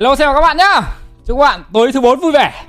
[0.00, 0.80] Hello xem các bạn nhá.
[1.26, 2.64] Chúc các bạn tối thứ bốn vui vẻ.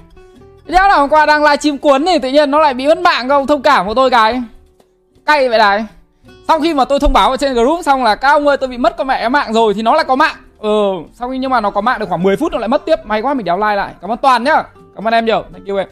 [0.66, 3.30] Đéo là hôm qua đang livestream cuốn thì tự nhiên nó lại bị mất mạng
[3.30, 3.48] không?
[3.48, 4.42] Thông cảm của tôi cái.
[5.26, 5.86] Cay vậy này.
[6.48, 8.70] Sau khi mà tôi thông báo ở trên group xong là, các ông ơi, tôi
[8.70, 10.36] bị mất con mẹ mạng rồi thì nó lại có mạng.
[10.60, 12.86] Ừ sau khi nhưng mà nó có mạng được khoảng 10 phút nó lại mất
[12.86, 13.06] tiếp.
[13.06, 13.94] May quá mình đéo like lại.
[14.02, 14.64] Cảm ơn Toàn nhá.
[14.96, 15.44] Cảm ơn em nhiều.
[15.54, 15.88] Thank you em.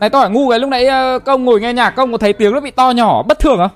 [0.00, 2.32] Này, tôi hỏi ngu cái lúc nãy ờ, công ngồi nghe nhạc công có thấy
[2.32, 3.70] tiếng nó bị to nhỏ, bất thường không?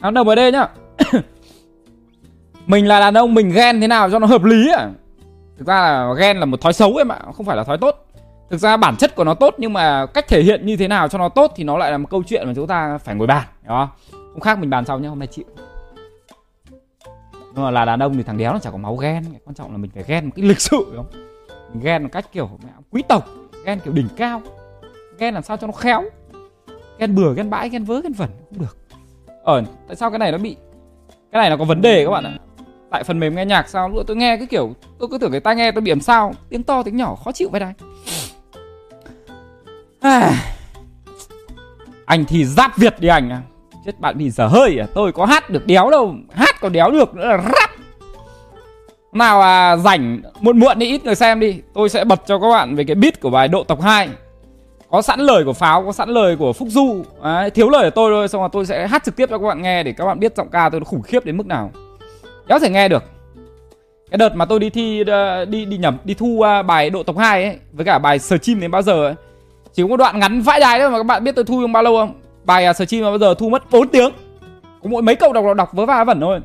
[0.00, 0.68] Áo NMD nhá.
[2.66, 4.88] Mình là đàn ông mình ghen thế nào cho nó hợp lý à
[5.58, 8.06] Thực ra là ghen là một thói xấu em ạ Không phải là thói tốt.
[8.50, 11.08] Thực ra bản chất của nó tốt Nhưng mà cách thể hiện như thế nào
[11.08, 13.26] cho nó tốt Thì nó lại là một câu chuyện mà chúng ta phải ngồi
[13.26, 14.40] bàn đó không?
[14.40, 15.44] Khác mình bàn sau nhé Hôm nay chịu.
[17.54, 19.72] Nhưng mà là đàn ông thì thằng đéo nó chả có máu ghen Quan trọng
[19.72, 21.22] là mình phải ghen một cái lịch sự đúng không?
[21.72, 22.50] Mình ghen một cách kiểu
[22.90, 23.28] quý tộc
[23.64, 24.42] Ghen kiểu đỉnh cao.
[25.18, 26.04] Ghen làm sao cho nó khéo.
[26.98, 28.76] Ghen bừa, ghen bãi, ghen vớ, ghen vẩn Không được.
[29.44, 30.56] Ờ, tại sao cái này nó bị
[31.32, 32.38] Cái này nó có vấn đề các bạn ạ?
[32.94, 35.40] Tại phần mềm nghe nhạc sao lúc tôi nghe cái kiểu tôi cứ tưởng cái
[35.40, 36.34] tai nghe tôi bị làm sao.
[36.48, 37.72] Tiếng to tiếng nhỏ khó chịu vậy đây
[42.06, 43.42] anh thì giáp việt đi anh à
[43.86, 44.86] chết bạn bị dở hơi à.
[44.94, 46.14] Tôi có hát được đéo đâu.
[46.32, 47.70] Hát còn đéo được nữa là rap.
[49.12, 51.60] Nào à rảnh muộn muộn đi ít người xem đi.
[51.74, 54.08] Tôi sẽ bật cho các bạn về cái beat của bài độ tộc 2
[54.90, 57.02] có sẵn lời của pháo có sẵn lời của phúc du.
[57.22, 59.46] À, thiếu lời của tôi thôi xong rồi tôi sẽ hát trực tiếp cho các
[59.46, 61.70] bạn nghe để các bạn biết giọng ca tôi nó khủng khiếp đến mức nào
[62.46, 63.02] đéo thể nghe được.
[64.10, 65.04] Cái đợt mà tôi đi thi
[65.48, 68.38] đi đi nhầm đi thu à, bài độ tộc 2 ấy với cả bài sờ
[68.38, 69.14] chim đến bao giờ ấy
[69.72, 71.72] chỉ có một đoạn ngắn vãi đài thôi mà các bạn biết tôi thu trong
[71.72, 72.14] bao lâu không?
[72.44, 74.10] Bài à, sờ chim mà bao giờ thu mất 4 tiếng.
[74.82, 76.40] Có mỗi mấy câu đọc đọc, đọc vớ va vẩn thôi.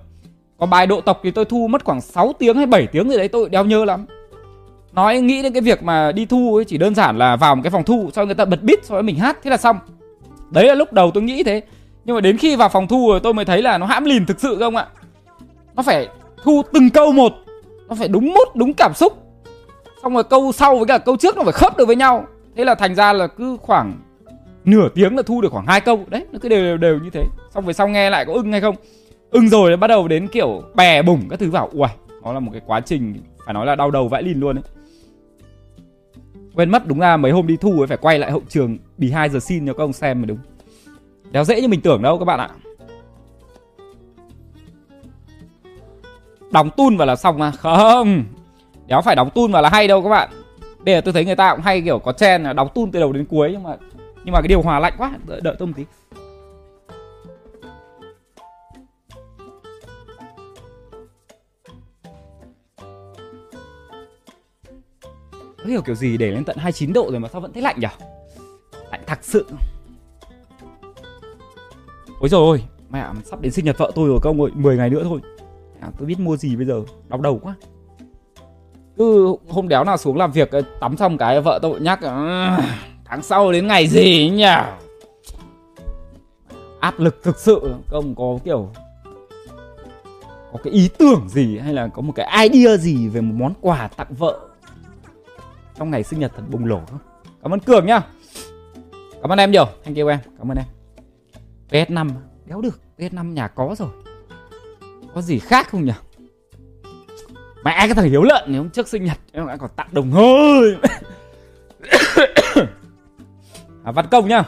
[0.58, 3.18] Còn bài độ tộc thì tôi thu mất khoảng 6 tiếng hay 7 tiếng gì
[3.18, 4.06] đấy tôi đeo nhớ lắm.
[4.94, 7.62] Nói nghĩ đến cái việc mà đi thu ấy chỉ đơn giản là vào một
[7.64, 9.80] cái phòng thu sau người ta bật beat sau mình hát thế là xong.
[10.50, 11.62] Đấy là lúc đầu tôi nghĩ thế.
[12.06, 14.26] Nhưng mà đến khi vào phòng thu rồi tôi mới thấy là nó hãm lìn
[14.26, 14.86] thực sự không ạ?
[15.80, 16.08] Nó phải
[16.44, 17.34] thu từng câu một.
[17.88, 19.14] Nó phải đúng mút đúng cảm xúc.
[20.04, 22.26] Xong rồi câu sau với cả câu trước nó phải khớp được với nhau.
[22.56, 23.94] Thế là thành ra là cứ khoảng
[24.66, 26.06] nửa tiếng là thu được khoảng hai câu.
[26.08, 27.24] Đấy nó cứ đều đều, đều như thế.
[27.54, 28.76] Xong về sau nghe lại có ưng hay không?
[29.32, 31.70] Ưng rồi bắt đầu đến kiểu bè bủng các thứ vào.
[31.74, 31.88] Ui
[32.24, 34.64] nó là một cái quá trình phải nói là đau đầu vãi lìn luôn đấy
[36.56, 38.78] quên mất đúng ra mấy hôm đi thu ấy phải quay lại hậu trường.
[38.98, 40.40] Bị hai giờ xin cho các ông xem mới đúng.
[41.32, 42.50] Đéo dễ như mình tưởng đâu các bạn ạ.
[46.52, 47.52] Đóng tun vào là xong mà.
[47.52, 48.24] Không.
[48.88, 50.30] Đéo phải đóng tun vào là hay đâu các bạn.
[50.86, 53.00] Bây giờ tôi thấy người ta cũng hay kiểu có chen là đóng tun từ
[53.00, 53.76] đầu đến cuối nhưng mà
[54.24, 55.86] nhưng mà cái điều hòa lạnh quá đợi, đợi tôi một tí.
[65.58, 67.80] Không hiểu kiểu gì để lên tận 29 độ rồi mà sao vẫn thấy lạnh
[67.80, 67.88] nhỉ
[68.92, 69.46] Lạnh thật sự.
[72.20, 74.78] Ôi rồi ôi Mẹ sắp đến sinh nhật vợ tôi rồi các ông ơi 10
[74.78, 75.20] ngày nữa thôi
[75.82, 77.56] à, tôi biết mua gì bây giờ đau đầu quá.
[78.98, 82.00] Cứ hôm đéo nào xuống làm việc tắm xong cái vợ tôi nhắc
[83.06, 84.46] tháng sau đến ngày gì nhỉ?
[86.80, 88.70] Áp lực thực sự không có kiểu
[90.52, 93.54] có cái ý tưởng gì hay là có một cái idea gì về một món
[93.62, 94.40] quà tặng vợ
[95.78, 97.00] trong ngày sinh nhật thật bùng nổ không?
[97.44, 98.02] Cảm ơn cường nhá.
[99.22, 99.66] Cảm ơn em nhiều.
[99.84, 100.20] Thank you em.
[100.38, 100.66] Cảm ơn em.
[101.70, 102.10] Ps5
[102.46, 102.80] đéo được.
[102.98, 103.90] Ps5 nhà có rồi
[105.16, 105.94] có gì khác không nhỉ?
[107.64, 110.12] Mẹ cái thằng hiếu lợn này hôm trước sinh nhật em đã còn tặng đồng
[110.12, 110.62] hồ
[113.84, 114.44] à, văn công nhá.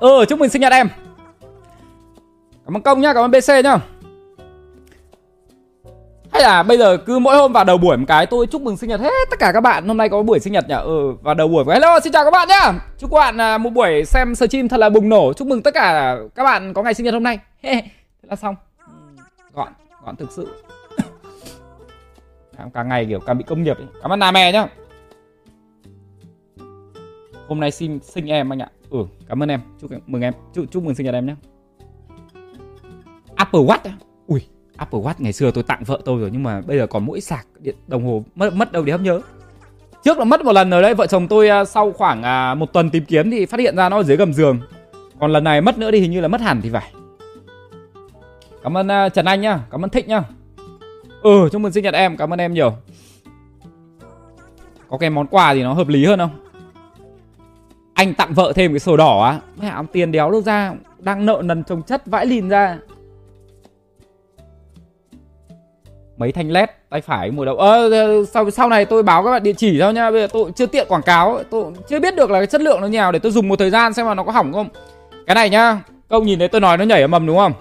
[0.00, 0.88] Ừ chúc mừng sinh nhật em.
[2.64, 3.78] Cảm ơn công nhá cảm ơn bc nhá.
[6.32, 8.76] Hay là bây giờ cứ mỗi hôm vào đầu buổi một cái tôi chúc mừng
[8.76, 9.88] sinh nhật hết tất cả các bạn.
[9.88, 10.74] Hôm nay có buổi sinh nhật nhỉ?
[10.84, 12.72] Ừ vào đầu buổi hello xin chào các bạn nhá.
[12.98, 15.32] Chúc các bạn à, một buổi xem stream thật là bùng nổ.
[15.32, 17.38] Chúc mừng tất cả các bạn có ngày sinh nhật hôm nay.
[17.62, 17.82] Thế
[18.22, 18.54] là xong
[20.04, 20.48] gọn thực sự.
[22.74, 23.86] Càng ngày kiểu càng bị công nghiệp ấy.
[24.02, 24.66] cảm ơn nà mè nhá.
[27.48, 28.70] Hôm nay sinh sinh em anh ạ.
[28.90, 28.98] Ừ
[29.28, 29.60] cảm ơn em.
[29.80, 30.34] Chúc mừng em.
[30.54, 31.34] Chúc chúc mừng sinh nhật em nhé
[33.34, 33.90] Apple Watch
[34.26, 34.40] ui,
[34.76, 37.20] Apple Watch ngày xưa tôi tặng vợ tôi rồi nhưng mà bây giờ còn mỗi
[37.20, 39.20] sạc điện đồng hồ mất mất đâu để không nhớ.
[40.04, 40.94] Trước là mất một lần rồi đấy.
[40.94, 43.88] Vợ chồng tôi à, sau khoảng à, một tuần tìm kiếm thì phát hiện ra
[43.88, 44.60] nó ở dưới gầm giường.
[45.20, 46.92] Còn lần này mất nữa thì hình như là mất hẳn thì phải.
[48.62, 50.22] Cảm ơn uh, Trần Anh nhá, cảm ơn thích nhá.
[51.22, 52.72] Ừ, chúc mừng sinh nhật em, cảm ơn em nhiều.
[54.88, 56.30] Có cái món quà thì nó hợp lý hơn không?
[57.94, 61.26] Anh tặng vợ thêm cái sổ đỏ á, mẹ ông tiền đéo đâu ra, đang
[61.26, 62.78] nợ nần trồng chất vãi lìn ra.
[66.16, 67.56] Mấy thanh led tay phải mùa đầu.
[67.56, 70.20] Ơ ờ, ờ, sau sau này tôi báo các bạn địa chỉ sao nha, bây
[70.20, 72.86] giờ tôi chưa tiện quảng cáo, tôi chưa biết được là cái chất lượng nó
[72.86, 74.68] như nào để tôi dùng một thời gian xem mà nó có hỏng không.
[75.26, 77.52] Cái này nhá, công nhìn thấy tôi nói nó nhảy ở mầm đúng không?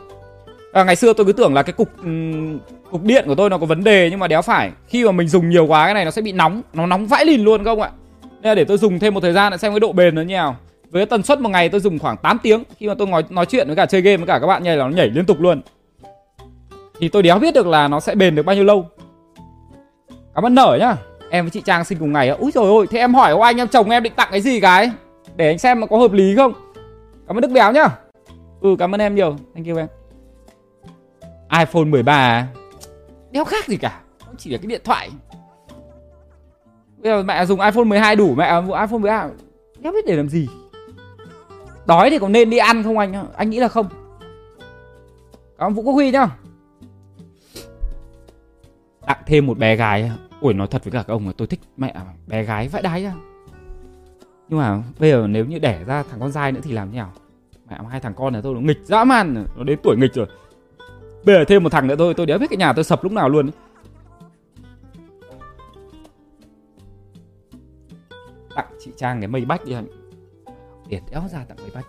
[0.72, 2.60] À, ngày xưa tôi cứ tưởng là cái cục um,
[2.92, 4.72] cục điện của tôi nó có vấn đề nhưng mà đéo phải.
[4.88, 7.26] Khi mà mình dùng nhiều quá cái này nó sẽ bị nóng nó nóng vãi
[7.26, 7.92] lìn luôn không ạ.
[8.22, 10.22] Nên là để tôi dùng thêm một thời gian để xem cái độ bền nó
[10.22, 10.56] như nào.
[10.90, 12.64] Với tần suất một ngày tôi dùng khoảng 8 tiếng.
[12.78, 14.78] Khi mà tôi nói nói chuyện với cả chơi game với cả các bạn nhảy
[14.78, 15.62] là nó nhảy liên tục luôn.
[17.00, 18.88] Thì tôi đéo biết được là nó sẽ bền được bao nhiêu lâu.
[20.36, 20.96] Cảm ơn nở nhá.
[21.30, 23.42] Em với chị trang sinh cùng ngày á úi rồi ôi thế em hỏi của
[23.42, 24.92] anh em chồng em định tặng cái gì cái?
[25.36, 26.54] Để anh xem mà có hợp lý không?
[27.28, 27.88] Cảm ơn đức béo nhá.
[28.62, 29.36] Ừ cảm ơn em nhiều.
[29.56, 29.88] Thank you em
[31.60, 32.48] iphone 13 à?
[33.32, 35.10] đéo khác gì cả nó chỉ là cái điện thoại.
[36.98, 39.30] Bây giờ mẹ dùng iphone 12 đủ, mẹ dùng iphone 13
[39.80, 40.48] đéo biết để làm gì.
[41.86, 43.88] Đói thì còn nên đi ăn không anh anh nghĩ là không.
[45.58, 46.30] Cảm ơn vũ quốc huy nhá.
[49.06, 50.12] Tặng thêm một bé gái
[50.42, 51.96] ui nói thật với cả các ông là tôi thích mẹ
[52.28, 53.14] bé gái vãi đái ra
[54.52, 56.98] nhưng mà bây giờ nếu như đẻ ra thằng con trai nữa thì làm thế
[56.98, 57.12] nào?
[57.70, 60.28] Mẹ hai thằng con này tôi nó nghịch dã man nó đến tuổi nghịch rồi
[61.26, 63.30] bây thêm một thằng nữa thôi, tôi đéo biết cái nhà tôi sập lúc nào
[63.30, 63.50] luôn
[68.56, 69.88] tặng chị trang cái mây bách đi anh.
[70.90, 71.86] Tiền đéo ra tặng mây bách.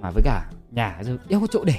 [0.00, 1.74] Mà với cả nhà đéo có chỗ để.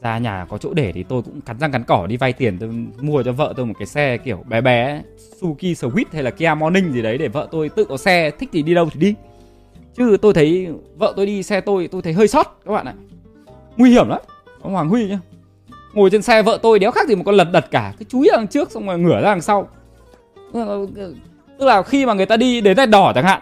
[0.00, 2.58] Ra nhà có chỗ để thì tôi cũng cắn răng cắn cỏ đi vay tiền,
[2.58, 2.68] tôi
[3.00, 5.02] mua cho vợ tôi một cái xe kiểu bé bé,
[5.40, 8.48] Suzuki Swift hay là Kia Morning gì đấy để vợ tôi tự có xe, thích
[8.52, 9.14] thì đi đâu thì đi.
[9.96, 12.94] Chứ tôi thấy vợ tôi đi xe tôi tôi thấy hơi sót các bạn ạ.
[13.76, 14.20] Nguy hiểm lắm,
[14.60, 15.18] ông Hoàng Huy nhá
[15.96, 17.92] ngồi trên xe vợ tôi đéo khác gì một con lật đật cả.
[17.98, 19.68] Cứ chúi ra đằng trước xong rồi ngửa ra đằng sau.
[20.54, 21.12] Ờ, ờ, ờ,
[21.58, 23.40] tức là khi mà người ta đi đến đèn đỏ chẳng hạn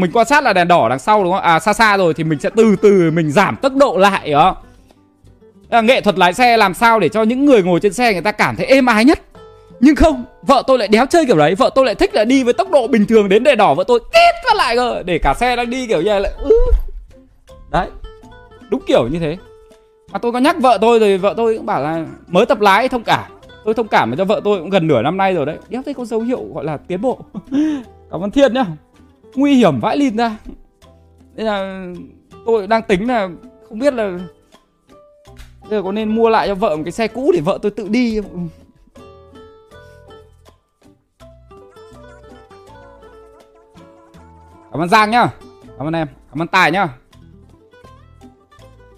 [0.00, 1.42] mình quan sát là đèn đỏ đằng sau đúng không?
[1.42, 4.56] À xa xa rồi thì mình sẽ từ từ mình giảm tốc độ lại đó
[5.70, 8.22] à, nghệ thuật lái xe làm sao để cho những người ngồi trên xe người
[8.22, 9.20] ta cảm thấy êm ái nhất?
[9.80, 11.54] Nhưng không vợ tôi lại đéo chơi kiểu đấy.
[11.54, 13.84] Vợ tôi lại thích là đi với tốc độ bình thường đến đèn đỏ vợ
[13.86, 15.02] tôi kết phát lại cơ.
[15.02, 16.56] Để cả xe đang đi kiểu như lại ừ.
[17.70, 17.88] đấy
[18.70, 19.36] đúng kiểu như thế
[20.14, 22.88] mà tôi có nhắc vợ tôi rồi, vợ tôi cũng bảo là mới tập lái
[22.88, 23.32] thông cảm.
[23.64, 25.58] Tôi thông cảm cho vợ tôi cũng gần nửa năm nay rồi đấy.
[25.68, 27.18] Đéo thấy có dấu hiệu gọi là tiến bộ.
[28.10, 28.66] Cảm ơn thiên nhá.
[29.34, 30.36] Nguy hiểm vãi lìn ra.
[31.34, 31.86] Nên là
[32.46, 33.28] tôi đang tính là
[33.68, 34.18] không biết là
[35.60, 37.70] bây giờ có nên mua lại cho vợ một cái xe cũ để vợ tôi
[37.70, 38.32] tự đi không?
[38.32, 38.38] Ừ.
[44.72, 45.28] Cảm ơn giang nhá.
[45.78, 46.08] Cảm ơn em.
[46.30, 46.88] Cảm ơn tài nhá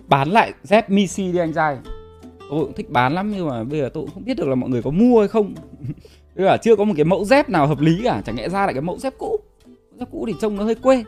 [0.08, 1.76] bán lại dép Misi đi anh trai.
[2.50, 4.54] Tôi cũng thích bán lắm nhưng mà bây giờ tôi cũng không biết được là
[4.54, 5.54] mọi người có mua hay không.
[6.36, 8.64] Bây giờ chưa có một cái mẫu dép nào hợp lý cả, chẳng lẽ ra
[8.64, 9.40] lại cái mẫu dép cũ.
[9.98, 11.04] Dép cũ thì trông nó hơi quê.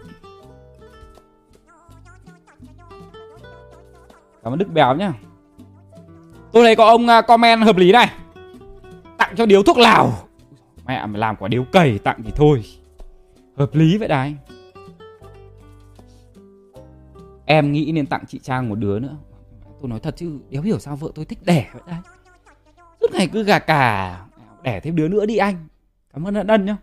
[4.43, 5.13] Cảm ơn đức béo nhá.
[6.53, 8.11] Tôi thấy có ông à, comment hợp lý này.
[9.19, 10.13] Tặng cho điếu thuốc lào.
[10.87, 12.65] Mẹ mày làm quả điếu cầy tặng thì thôi.
[13.57, 14.35] Hợp lý vậy đấy
[17.49, 19.17] em nghĩ nên tặng chị trang một đứa nữa.
[19.81, 21.99] Tôi nói thật chứ, đéo hiểu sao vợ tôi thích đẻ vậy đấy
[23.01, 24.21] suốt ngày cứ gà cà,
[24.63, 25.67] đẻ thêm đứa nữa đi anh.
[26.13, 26.77] Cảm ơn ân nhá.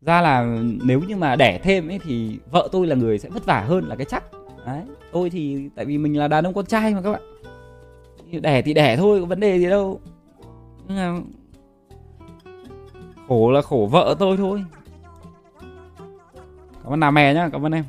[0.00, 3.44] Ra là nếu như mà đẻ thêm ấy thì vợ tôi là người sẽ vất
[3.44, 4.24] vả hơn là cái chắc.
[4.66, 4.82] Đấy,
[5.12, 7.22] tôi thì tại vì mình là đàn ông con trai mà các bạn.
[8.42, 10.00] Đẻ thì đẻ thôi, có vấn đề gì đâu.
[10.88, 11.20] Nhưng mà
[13.28, 14.64] khổ là khổ vợ tôi thôi.
[16.82, 17.84] Cảm ơn nà mè nhá, cảm ơn em.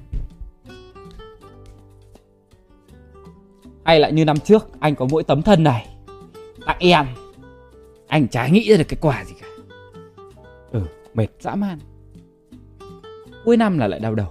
[3.85, 5.87] Hay lại như năm trước anh có mỗi tấm thân này.
[6.65, 7.05] Tặng em.
[8.07, 9.47] Anh chả nghĩ ra được cái quả gì cả.
[10.71, 10.81] Ừ
[11.13, 11.27] mệt.
[11.39, 11.79] Dã man.
[13.45, 14.27] Cuối năm là lại đau đầu.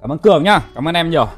[0.00, 1.28] Cảm ơn Cường nhá, cảm ơn em nhiều.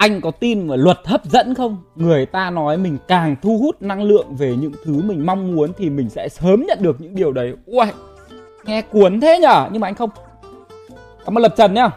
[0.00, 1.82] Anh có tin vào luật hấp dẫn không?
[1.94, 5.72] Người ta nói mình càng thu hút năng lượng về những thứ mình mong muốn
[5.78, 7.54] thì mình sẽ sớm nhận được những điều đấy.
[7.66, 7.86] Ui,
[8.64, 9.68] nghe cuốn thế nhở?
[9.72, 10.10] Nhưng mà anh không.
[11.24, 11.90] Cảm ơn Lập Trần nhá.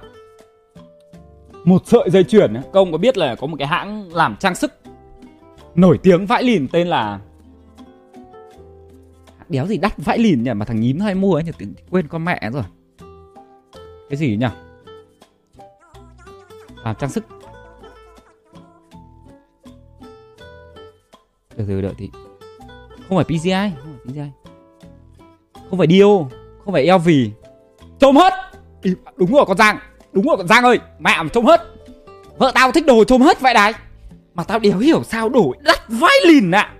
[1.63, 4.74] Một sợi dây chuyền, công có biết là có một cái hãng làm trang sức
[5.75, 7.19] nổi tiếng vãi lìn tên là
[9.50, 11.51] đéo gì đắt vãi lìn nhỉ mà thằng nhím hay mua ấy nhỉ
[11.89, 12.63] quên con mẹ rồi
[14.10, 14.48] cái gì nhỉ
[16.83, 17.25] làm trang sức
[21.57, 22.10] từ từ, đợi thì
[23.10, 24.31] không phải PCI không phải PCI
[25.69, 26.07] không phải Dio,
[26.65, 27.10] không phải LV
[28.00, 28.33] trôm hết
[29.15, 29.77] đúng rồi, con Giang.
[30.12, 30.79] Đúng rồi, con Giang ơi.
[31.00, 31.62] Mẹ mà trôm hết
[32.38, 33.74] vợ tao thích đồ trôm hết vậy đấy
[34.36, 36.62] mà tao đéo hiểu sao đổi đắt vãi lìn ạ.
[36.62, 36.74] À.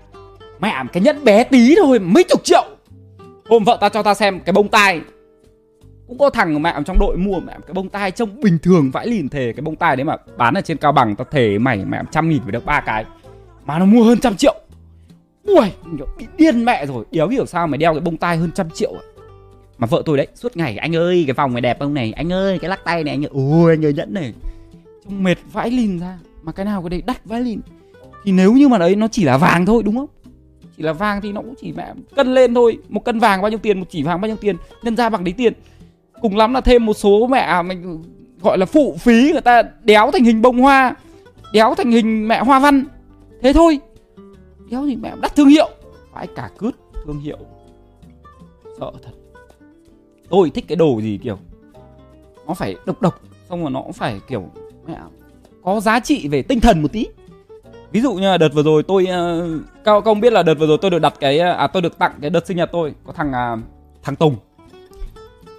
[0.60, 2.65] mẹ cái nhẫn bé tí thôi, mấy chục triệu.
[3.50, 5.01] Hôm vợ tao cho tao xem cái bông tai.
[6.08, 9.08] Cũng có thằng mẹ trong đội mua mẹ cái bông tai trông bình thường vãi
[9.08, 11.86] lìn thề cái bông tai đấy mà bán ở trên cao bằng, tao thề mày,
[11.86, 13.06] mẹ trăm nghìn phải được ba cái.
[13.65, 14.56] Mà nó mua hơn trăm triệu
[15.43, 15.65] ui
[16.17, 17.05] bị điên mẹ rồi.
[17.12, 19.03] Đéo hiểu sao mày đeo cái bông tai hơn trăm triệu à.
[19.77, 22.13] mà vợ tôi đấy suốt ngày anh ơi cái vòng này đẹp không này?
[22.15, 23.29] Anh ơi cái lắc tay này anh ơi.
[23.33, 24.33] Ui, anh ơi nhẫn này.
[25.05, 26.17] Trông mệt vãi lìn ra.
[26.41, 27.59] Mà cái nào cái đấy đắt vãi lìn
[28.23, 30.09] thì nếu như mà đấy nó chỉ là vàng thôi đúng không?
[30.77, 32.77] Chỉ là vàng thì nó cũng chỉ mẹ cân lên thôi.
[32.89, 35.23] Một cân vàng bao nhiêu tiền một chỉ vàng bao nhiêu tiền nhân ra bằng
[35.23, 35.53] đấy tiền.
[36.21, 38.03] Cùng lắm là thêm một số mẹ à, mình
[38.41, 40.95] gọi là phụ phí người ta đéo thành hình bông hoa
[41.53, 42.85] đéo thành hình mẹ hoa văn.
[43.41, 43.79] Thế thôi
[44.70, 45.70] kéo thì mẹ đắt thương hiệu.
[46.13, 46.74] Phải cả cướp
[47.05, 47.38] thương hiệu.
[48.79, 49.12] Sợ thật.
[50.29, 51.38] Tôi thích cái đồ gì kiểu,
[52.48, 54.43] nó phải độc độc, xong rồi nó cũng phải kiểu,
[54.88, 54.98] mẹ,
[55.63, 57.08] có giá trị về tinh thần một tí.
[57.91, 59.50] Ví dụ như là đợt vừa rồi tôi ờ,
[59.84, 61.98] cao công biết là đợt vừa rồi tôi được đặt cái ờ, à tôi được
[61.98, 63.58] tặng cái đợt sinh nhật tôi, có thằng à,
[64.03, 64.36] thằng Tùng.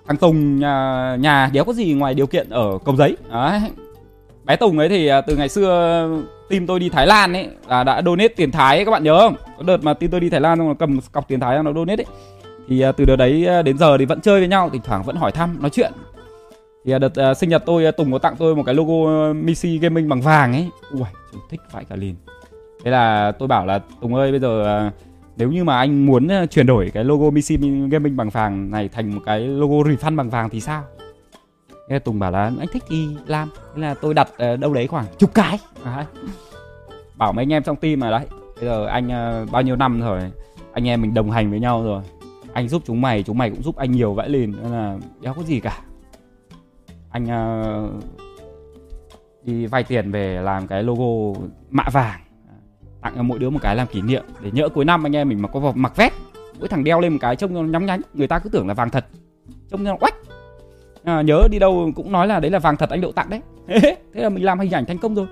[0.06, 3.16] Thằng Tùng nhà nhà, đéo có gì ngoài điều kiện ở cầu giấy.
[3.30, 3.60] Đấy.
[4.44, 6.08] Bé Tùng ấy thì à, từ ngày xưa
[6.48, 9.18] team tôi đi Thái Lan ấy là đã donate tiền Thái ấy, các bạn nhớ
[9.18, 9.36] không?
[9.58, 11.72] Có đợt mà team tôi đi Thái Lan xong nó cầm cọc tiền Thái nó
[11.72, 12.06] donate ấy.
[12.68, 15.02] Thì à, từ đợt đấy à, đến giờ thì vẫn chơi với nhau thỉnh thoảng
[15.02, 15.92] vẫn hỏi thăm nói chuyện.
[16.84, 19.78] Thì à, đợt uh, sinh nhật tôi Tùng có tặng tôi một cái logo Missy
[19.78, 20.68] Gaming bằng vàng ấy.
[20.90, 21.02] Ui
[21.50, 22.14] thích phải cả liền.
[22.84, 24.92] Thế là tôi bảo là Tùng ơi bây giờ uh,
[25.36, 27.56] nếu như mà anh muốn chuyển đổi cái logo Missy
[27.90, 30.82] Gaming bằng vàng này thành một cái logo refund bằng vàng thì sao?
[31.88, 34.86] Thế Tùng bảo là anh thích thì làm thế là tôi đặt uh, đâu đấy
[34.86, 35.58] khoảng chục cái.
[35.84, 36.04] Đấy.
[37.16, 38.26] bảo mấy anh em trong team mà đấy
[38.56, 40.20] bây giờ anh uh, bao nhiêu năm rồi
[40.72, 42.02] anh em mình đồng hành với nhau rồi.
[42.52, 45.34] Anh giúp chúng mày chúng mày cũng giúp anh nhiều vãi liền nên là đéo
[45.34, 45.80] có gì cả.
[47.10, 48.04] Anh uh,
[49.42, 52.20] đi vay tiền về làm cái logo mạ vàng.
[53.00, 55.28] Tặng cho mỗi đứa một cái làm kỷ niệm để nhỡ cuối năm anh em
[55.28, 56.14] mình mà có mặc vest
[56.58, 58.74] mỗi thằng đeo lên một cái trông nó nhóng nhánh người ta cứ tưởng là
[58.74, 59.06] vàng thật.
[59.70, 60.14] Trông nó oách
[61.04, 63.40] à, nhớ đi đâu cũng nói là đấy là vàng thật anh độ tặng đấy.
[64.14, 65.26] Thế là mình làm hình ảnh thành công rồi.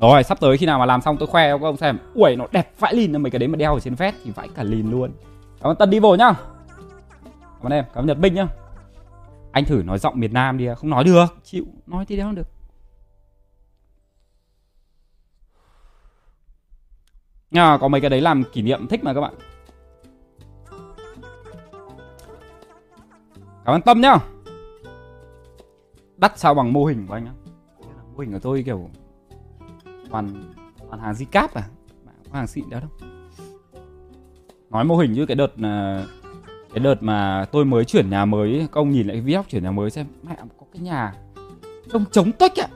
[0.00, 1.98] Rồi sắp tới khi nào mà làm xong tôi khoe cho các ông xem.
[2.14, 4.48] Ui nó đẹp vãi lìn mấy cái đấy mà đeo ở trên vest thì vãi
[4.54, 5.10] cả lìn luôn.
[5.60, 6.32] Cảm ơn tân đi vô nhá.
[7.42, 8.46] Cảm ơn em cảm ơn nhật binh nhá.
[9.52, 11.26] Anh thử nói giọng miền Nam đi không nói được.
[11.44, 12.46] Chịu nói thì đéo được.
[17.52, 19.34] À, có mấy cái đấy làm kỷ niệm thích mà các bạn.
[23.64, 24.18] Cảm ơn tâm nhá.
[26.16, 27.32] Đắt sao bằng mô hình của anh á.
[28.14, 28.90] Mô hình của tôi kiểu
[30.10, 30.52] toàn
[30.88, 31.62] toàn hàng di cáp à
[32.32, 32.90] có hàng xịn đéo đâu.
[34.70, 36.04] Nói mô hình như cái đợt à,
[36.74, 39.62] cái đợt mà tôi mới chuyển nhà mới các ông nhìn lại cái vlog chuyển
[39.62, 41.14] nhà mới xem mẹ có cái nhà
[41.92, 42.68] trông trống tuếch ạ.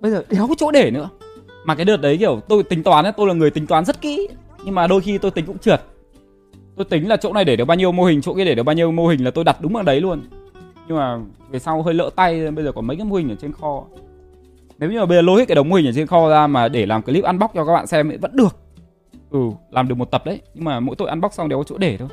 [0.00, 1.08] Bây giờ đéo có chỗ để nữa.
[1.64, 4.00] Mà cái đợt đấy kiểu tôi tính toán ấy, tôi là người tính toán rất
[4.00, 4.28] kỹ.
[4.64, 5.80] Nhưng mà đôi khi tôi tính cũng trượt
[6.80, 8.62] tôi tính là chỗ này để được bao nhiêu mô hình, chỗ kia để được
[8.62, 10.22] bao nhiêu mô hình là tôi đặt đúng ở đấy luôn.
[10.88, 11.18] Nhưng mà
[11.50, 13.84] về sau hơi lỡ tay, bây giờ có mấy cái mô hình ở trên kho.
[14.78, 16.46] Nếu như mà bây giờ lôi hết cái đống mô hình ở trên kho ra
[16.46, 18.56] mà để làm clip unbox cho các bạn xem ấy, vẫn được.
[19.30, 19.38] Ừ
[19.70, 21.96] làm được một tập đấy, nhưng mà mỗi tội unbox xong đều có chỗ để
[21.96, 22.08] thôi.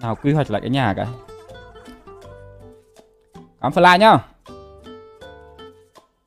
[0.00, 1.06] Nào, quy hoạch lại cái nhà cái.
[3.60, 4.18] Cảm fly nhá.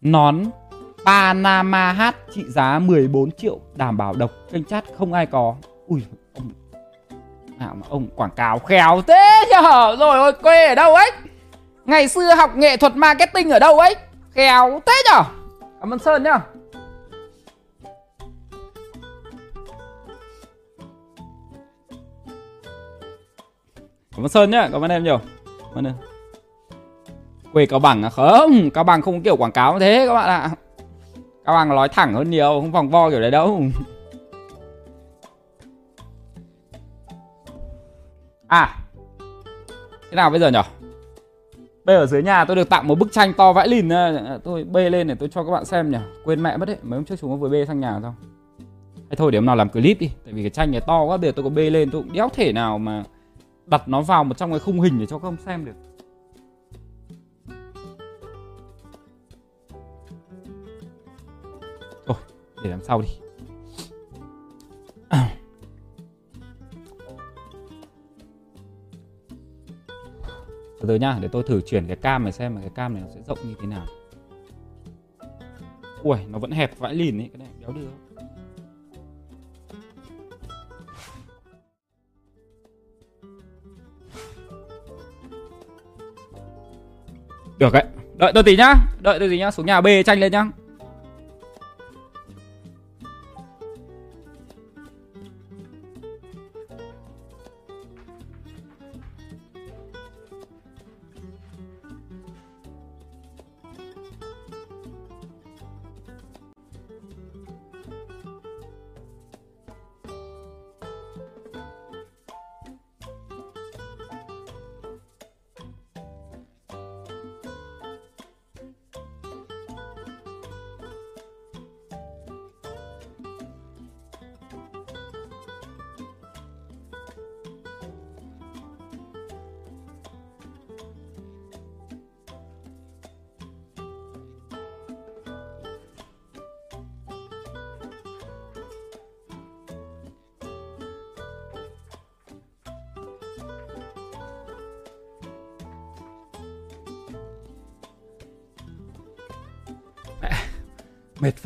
[0.01, 0.43] Nón
[1.05, 5.55] Panama hát trị giá 14 triệu, Đảm bảo độc, kênh chat không ai có.
[5.87, 6.01] Ui
[7.59, 11.11] nào mà ông quảng cáo khéo thế nhở Rồi ôi quê ở đâu ấy
[11.85, 13.95] Ngày xưa học nghệ thuật marketing ở đâu ấy
[14.31, 15.23] Khéo thế nhở
[15.79, 16.39] Cảm ơn Sơn nhá
[24.19, 25.19] Cảm ơn Sơn nhá, cảm ơn em nhiều.
[25.45, 25.93] Cảm ơn em.
[27.53, 28.09] Quê Cao Bằng à?
[28.09, 30.49] Không, Cao Bằng không kiểu quảng cáo thế các bạn ạ.
[31.45, 33.61] Cao Bằng nói thẳng hơn nhiều, không vòng vo kiểu đấy đâu.
[38.49, 38.75] À.
[40.09, 40.63] Thế nào bây giờ nhở?
[41.83, 44.63] Bây ở dưới nhà tôi được tặng một bức tranh to vãi lìn à, Tôi
[44.63, 47.05] bê lên để tôi cho các bạn xem nhỉ Quên mẹ mất đấy, mấy hôm
[47.05, 48.13] trước chúng nó vừa bê sang nhà xong
[48.95, 51.17] Hay thôi để hôm nào làm clip đi Tại vì cái tranh này to quá,
[51.17, 53.03] bây giờ tôi có bê lên tôi cũng đéo thể nào mà
[53.65, 55.75] đặt nó vào một trong cái khung hình để cho các ông xem được
[62.05, 62.17] thôi
[62.63, 63.07] để làm sau đi
[70.89, 73.09] từ nhá, để tôi thử chuyển cái cam này xem mà cái cam này nó
[73.15, 73.85] sẽ rộng như thế nào.
[76.03, 77.81] Ui nó vẫn hẹp vãi lìn ấy, cái này đéo được
[87.59, 90.31] Được đấy Đợi tôi tí nhá, Đợi tôi tí nhá, Xuống nhà B tranh lên
[90.31, 90.45] nhá.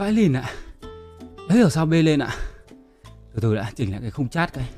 [0.04, 0.52] Vãi lìn ạ.
[1.50, 2.30] Đấy hiểu sao bê lên ạ?
[3.34, 4.70] Từ từ đã, chỉnh lại cái khung chat cái.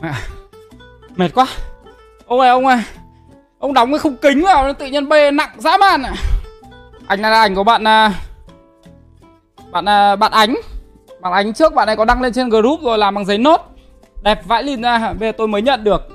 [0.00, 0.22] À,
[1.16, 1.46] Mệt quá.
[2.26, 2.78] Ông ơi ông ơi.
[3.58, 6.14] Ông đóng cái khung kính vào nó tự nhiên bê nặng dã man à.
[7.06, 8.12] Ảnh này là ảnh của bạn à,
[9.70, 10.54] Bạn à, bạn ánh.
[11.20, 13.60] Bạn ánh trước bạn này có đăng lên trên group rồi làm bằng giấy nốt.
[14.22, 16.08] Đẹp vãi lìn ra Bây giờ tôi mới nhận được.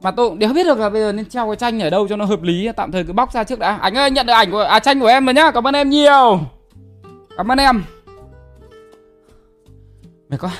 [0.00, 2.08] Mà tôi cũng đéo biết được là bây giờ nên treo cái tranh ở đâu
[2.08, 3.76] cho nó hợp lý Tạm thời cứ bóc ra trước đã.
[3.76, 5.90] Ảnh ơi nhận được ảnh của à, tranh của em rồi nhá Cảm ơn em
[5.90, 6.40] nhiều.
[7.36, 7.82] Cảm ơn em.
[10.28, 10.50] Mệt quá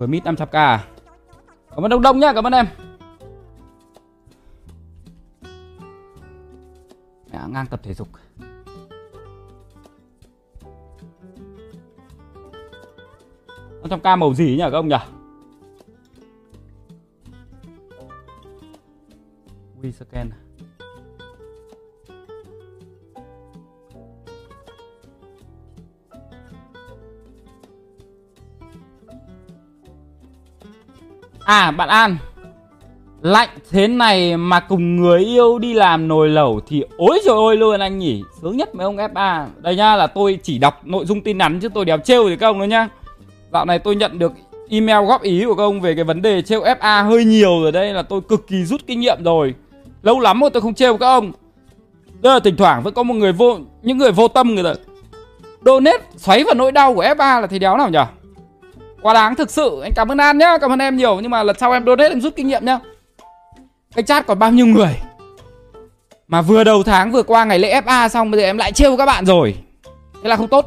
[0.00, 0.84] với mít 500k à?
[1.70, 2.66] Cảm ơn Đông Đông nhá, cảm ơn em.
[7.32, 8.08] Mẹ ngang tập thể dục.
[13.80, 14.96] Năm trăm k màu gì nhỉ các ông nhỉ?
[19.82, 20.39] We scan à?
[31.44, 32.16] À bạn An.
[33.22, 37.56] Lạnh thế này mà cùng người yêu đi làm nồi lẩu thì ối trời ơi
[37.56, 38.22] luôn anh nhỉ.
[38.42, 41.60] Sướng nhất mấy ông FA Đây nha là tôi chỉ đọc nội dung tin nhắn
[41.60, 42.88] chứ tôi đéo trêu thì các ông nữa nhá.
[43.52, 44.32] Dạo này tôi nhận được
[44.70, 47.72] email góp ý của các ông về cái vấn đề trêu FA hơi nhiều rồi
[47.72, 49.54] đây, là tôi cực kỳ rút kinh nghiệm rồi.
[50.02, 51.32] Lâu lắm rồi tôi không trêu các ông.
[52.20, 54.74] Đây là thỉnh thoảng vẫn có một người vô, Những người vô tâm người ta
[55.64, 57.98] Donate xoáy vào nỗi đau của FA là thì đéo nào nhỉ?
[59.02, 59.80] Quá đáng thực sự.
[59.82, 60.58] Anh cảm ơn An nhá.
[60.60, 61.20] Cảm ơn em nhiều.
[61.20, 62.78] Nhưng mà lần sau em donate em rút kinh nghiệm nhá.
[63.94, 64.96] Cái chat còn bao nhiêu người?
[66.28, 68.96] Mà vừa đầu tháng vừa qua ngày lễ FA xong, Bây giờ em lại trêu
[68.96, 69.54] các bạn rồi.
[70.22, 70.66] Thế là không tốt.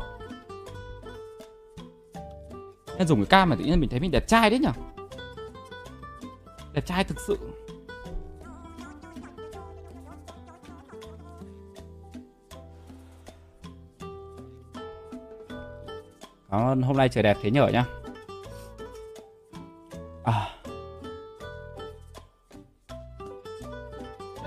[2.97, 4.71] Em dùng cái cam mà tự nhiên mình thấy mình đẹp trai đấy nhở
[6.73, 7.37] Đẹp trai thực sự.
[16.51, 17.85] Cảm ơn hôm nay trời đẹp thế nhở nhá.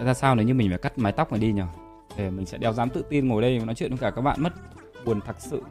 [0.07, 1.67] Ra sao nếu như mình phải cắt mái tóc này đi nhở
[2.17, 4.23] để mình sẽ đeo dám tự tin ngồi đây và nói chuyện với cả các
[4.23, 4.53] bạn mất
[5.05, 5.63] buồn thật sự.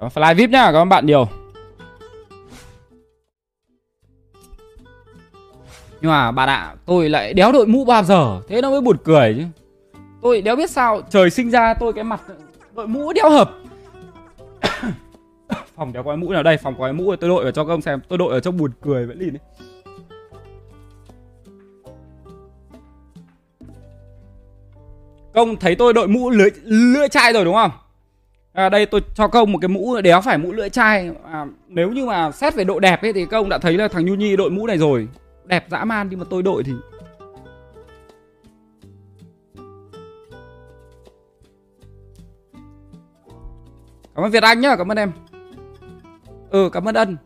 [0.00, 1.28] Cảm ơn Fly VIP nhá, cảm ơn bạn nhiều.
[6.00, 8.80] Nhưng mà bạn ạ, à, tôi lại đéo đội mũ bao giờ Thế nó mới
[8.80, 9.44] buồn cười chứ.
[10.22, 12.20] Tôi đéo biết sao Trời sinh ra tôi cái mặt
[12.74, 13.50] đội mũ đeo hợp
[15.76, 16.56] phòng đeo có mũ nào đây?
[16.56, 18.00] Phòng có mũ tôi đội vào cho các ông xem.
[18.08, 19.42] Tôi đội ở trong buồn cười vẫn lìn đấy
[25.36, 27.70] công thấy tôi đội mũ lưỡi lưỡi chai rồi đúng không?
[28.52, 31.10] À, đây tôi cho công một cái mũ đéo phải mũ lưỡi chai.
[31.24, 34.06] À, nếu như mà xét về độ đẹp ấy thì công đã thấy là thằng
[34.06, 35.08] nhu nhi đội mũ này rồi.
[35.44, 36.72] Đẹp dã man nhưng mà tôi đội thì
[44.14, 45.12] Cảm ơn Việt Anh nhá, cảm ơn em
[46.56, 47.16] ừ cảm ơn ân.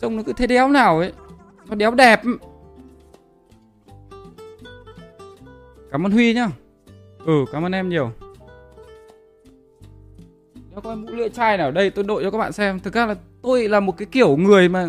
[0.00, 1.12] Trông nó cứ thế đéo nào ấy.
[1.68, 2.22] Nó đéo đẹp.
[5.90, 6.48] Cảm ơn huy nhá.
[7.26, 8.10] Ừ cảm ơn em nhiều.
[10.74, 11.70] Nó coi mũ lưỡi chai nào.
[11.70, 12.80] Đây, tôi đội cho các bạn xem.
[12.80, 14.88] Thực ra là tôi là một cái kiểu người mà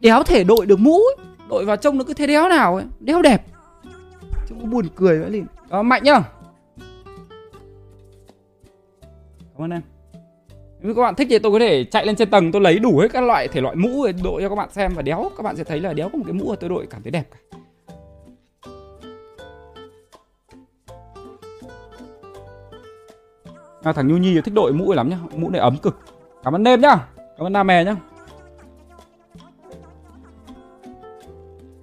[0.00, 1.26] đéo thể đội được mũ ấy.
[1.48, 2.84] đội vào trông nó cứ thế đéo nào ấy.
[3.00, 3.46] Đéo đẹp.
[4.48, 5.46] Trông buồn cười vậy liền.
[5.68, 6.22] Đó, mạnh nhá.
[9.52, 9.82] Cảm ơn em.
[10.80, 12.98] Nếu các bạn thích thì tôi có thể chạy lên trên tầng tôi lấy đủ
[12.98, 14.92] hết các loại thể loại mũ để đội cho các bạn xem.
[14.94, 16.86] Và đéo các bạn sẽ thấy là đéo có một cái mũ mà tôi đội
[16.90, 17.38] cảm thấy đẹp cả.
[23.82, 25.18] À, thằng Nhu Nhi thích đội mũ lắm nhá.
[25.36, 25.98] Mũ này ấm cực.
[26.44, 27.08] Cảm ơn nêm nhá.
[27.16, 27.96] Cảm ơn Nam Mè nhá.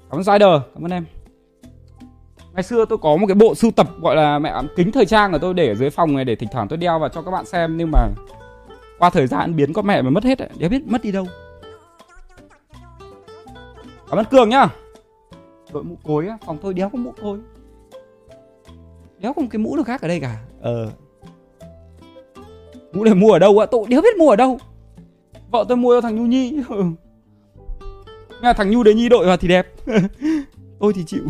[0.10, 1.06] Cảm ơn Spider cảm ơn em
[2.54, 5.32] ngày xưa tôi có một cái bộ sưu tập gọi là mẹ kính thời trang
[5.32, 7.32] của tôi để ở dưới phòng này để thỉnh thoảng tôi đeo vào cho các
[7.32, 8.08] bạn xem, nhưng mà
[9.00, 11.28] qua thời gian biến con mẹ mà mất hết đéo biết mất đi đâu.
[14.10, 14.68] Cảm ơn cường nhá.
[15.74, 17.40] Đội mũ cối á, phòng tôi đéo có mũ cối
[19.20, 20.38] đéo có một cái mũ nào khác ở đây cả.
[20.62, 20.92] Ờ.
[22.94, 23.66] Mũ này mua ở đâu á?
[23.66, 24.60] Tôi đéo biết mua ở đâu.
[25.52, 26.54] Vợ tôi mua cho thằng nhu nhi.
[28.42, 29.68] Nghe thằng nhu đấy nhi đội vào thì đẹp.
[30.80, 31.24] Tôi thì chịu.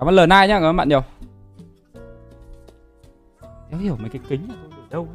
[0.00, 1.02] Cảm ơn l nai nhá, cảm ơn bạn nhiều.
[3.70, 5.08] Đéo hiểu mấy cái kính này tôi để đâu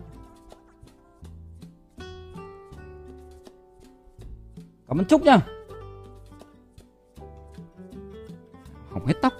[4.88, 5.39] cảm ơn trúc nhá.
[8.91, 9.34] Hỏng hết tóc.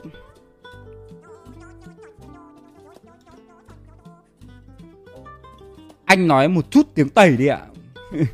[6.05, 7.67] Anh nói một chút tiếng tẩy đi ạ.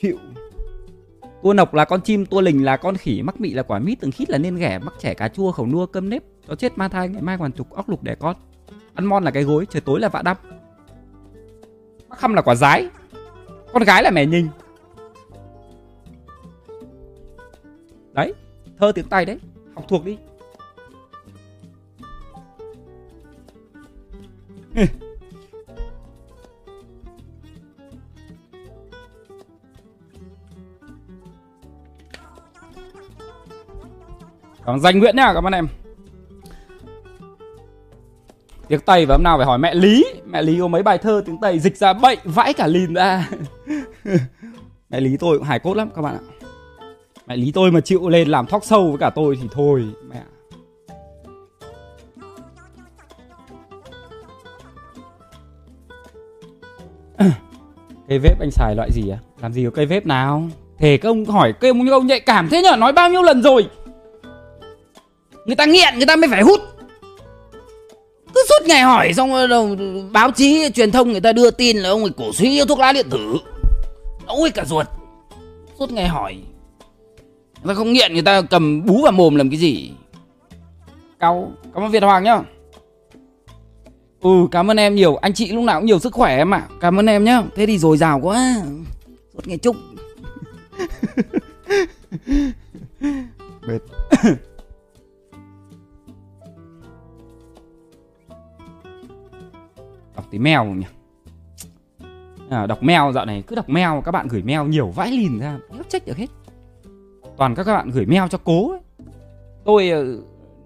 [0.00, 0.18] Chịu.
[1.46, 4.00] Cua nọc là con chim tua lình, là con khỉ, mắc mị là quả mít,
[4.00, 6.78] từng khít là nên ghẻ, mắc trẻ cà chua, khẩu nua, cơm nếp nó chết
[6.78, 8.36] ma thai, ngày mai còn trục óc lục đẻ con.
[8.94, 10.40] Ăn mon là cái gối, trời tối là vạ đắp
[12.08, 12.88] mắc khăm là quả dái
[13.72, 14.48] con gái là mẹ nhìn
[18.12, 18.34] đấy,
[18.78, 19.38] thơ tiếng tây đấy.
[19.74, 20.18] Học thuộc đi.
[34.66, 35.68] Còn danh Nguyễn nhá các bạn em
[38.68, 41.22] Tiếng Tây và hôm nào phải hỏi mẹ Lý Mẹ Lý có mấy bài thơ
[41.26, 43.28] tiếng Tây dịch ra bệnh vãi cả lìn ra
[44.90, 46.20] Mẹ Lý tôi cũng hài cốt lắm, các bạn ạ
[47.26, 50.22] Mẹ Lý tôi mà chịu lên làm thóc sâu với cả tôi thì thôi, mẹ
[58.08, 59.18] Cây vếp anh xài loại gì à?
[59.40, 60.48] Làm gì có cây vếp nào?
[60.78, 62.76] Thề các ông hỏi cây ông như ông nhạy cảm thế nhở?
[62.76, 63.68] Nói bao nhiêu lần rồi?
[65.46, 66.60] Người ta nghiện người ta mới phải hút.
[68.34, 69.76] Cứ suốt ngày hỏi xong rồi
[70.12, 72.92] báo chí truyền thông người ta đưa tin là ông ấy cổ suý thuốc lá
[72.92, 73.36] điện tử.
[74.26, 74.86] Ôi cả ruột.
[75.78, 76.36] Suốt ngày hỏi.
[77.62, 79.90] Người ta không nghiện người ta cầm bú vào mồm làm cái gì?
[81.20, 82.40] Cao cảm ơn việt hoàng nhá.
[84.20, 85.16] Ừ cảm ơn em nhiều.
[85.16, 86.66] Anh chị lúc nào cũng nhiều sức khỏe em ạ.
[86.70, 86.74] À.
[86.80, 87.42] cảm ơn em nhá.
[87.56, 88.56] Thế thì dồi dào quá.
[89.34, 89.76] Suốt ngày chúc.
[93.66, 93.82] Mệt
[100.30, 100.86] tí mail nhỉ?
[102.50, 105.38] À, đọc mail dạo này cứ đọc mail các bạn gửi mail nhiều vãi lìn
[105.38, 106.26] ra đéo trách được hết.
[107.36, 108.80] Toàn các bạn gửi mail cho cố ấy.
[109.64, 110.04] tôi ờ,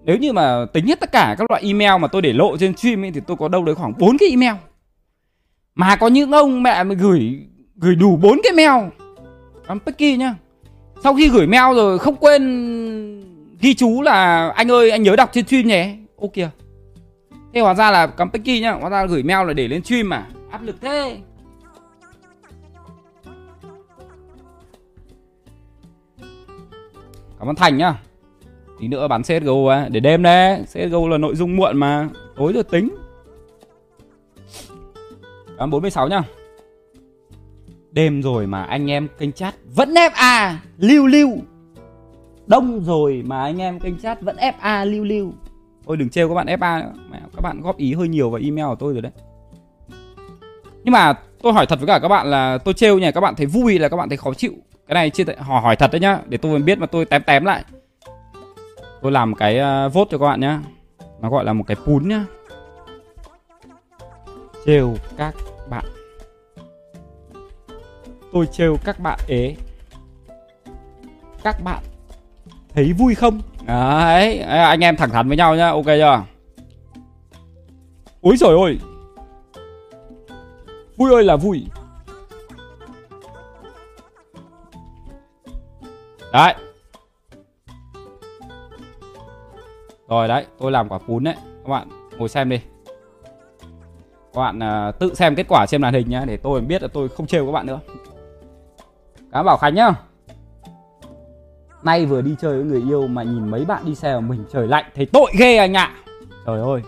[0.03, 2.77] nếu như mà tính hết tất cả các loại email mà tôi để lộ trên
[2.77, 4.55] stream ấy, thì tôi có đâu đấy khoảng 4 cái email.
[5.75, 8.89] Mà có những ông mẹ mà gửi gửi đủ bốn cái mail
[9.67, 10.35] Cảm Pecky nhá.
[11.03, 12.41] Sau khi gửi mail rồi không quên
[13.61, 15.95] ghi chú là anh ơi anh nhớ đọc trên stream nhé.
[16.15, 16.49] Ô kìa
[17.53, 20.09] thế hóa ra là cắm Pecky nhá hóa ra gửi mail là để lên stream
[20.09, 20.27] mà.
[20.51, 21.17] Áp lực thế.
[27.39, 27.95] Cảm ơn thành nhá.
[28.79, 30.63] Tí nữa bán CSGO à, để đêm đấy.
[30.65, 32.89] CSGO là nội dung muộn mà tối rồi tính.
[35.47, 36.21] Cảm ơn 46 nhá.
[37.91, 41.29] Đêm rồi mà anh em kênh chat vẫn FA lưu lưu.
[42.47, 45.33] Đông rồi mà anh em kênh chat vẫn FA lưu lưu.
[45.85, 46.93] Ôi đừng trêu các bạn FA nữa.
[47.11, 49.11] Mẹ, Các bạn góp ý hơi nhiều vào email của tôi rồi đấy.
[50.83, 53.35] Nhưng mà tôi hỏi thật với cả các bạn là Tôi trêu nhỉ các bạn
[53.35, 54.53] thấy vui là các bạn thấy khó chịu.
[54.87, 57.45] Cái này chia hỏi, hỏi thật đấy nhá Để tôi biết mà tôi tém tém
[57.45, 57.63] lại.
[59.01, 60.61] Tôi làm cái uh, vote cho các bạn nhá.
[61.21, 62.25] Nó gọi là một cái pún nhá.
[64.65, 65.35] Trêu các
[65.69, 65.85] bạn.
[68.33, 69.55] Tôi trêu các bạn ế.
[71.43, 71.83] Các bạn
[72.73, 73.41] Thấy vui không?
[73.67, 76.23] đấy anh em thẳng thắn với nhau nhá ok chưa?
[78.21, 78.79] Ui rồi ôi
[80.97, 81.65] vui ơi là vui.
[86.33, 86.55] Đấy.
[90.07, 92.61] Rồi đấy tôi làm quả cún đấy các bạn ngồi xem đi.
[94.33, 96.87] Các bạn uh, tự xem kết quả trên màn hình nhá để tôi biết là
[96.93, 97.79] tôi không trêu các bạn nữa.
[99.31, 99.91] Cảm bảo khánh nhá
[101.83, 104.43] nay vừa đi chơi với người yêu mà nhìn mấy bạn đi xe của mình,
[104.53, 105.91] trời lạnh, thấy tội ghê anh ạ.
[106.45, 106.81] Trời ơi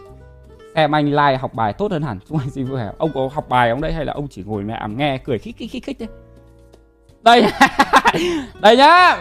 [0.74, 2.20] em anh like học bài tốt hơn hẳn.
[2.30, 4.64] Chúng anh xin vui ông có học bài ông đấy, hay là ông chỉ ngồi
[4.64, 6.10] mẹ nghe, cười khích khích khích khích đấy
[7.24, 7.46] đây
[8.62, 9.18] đây nhá.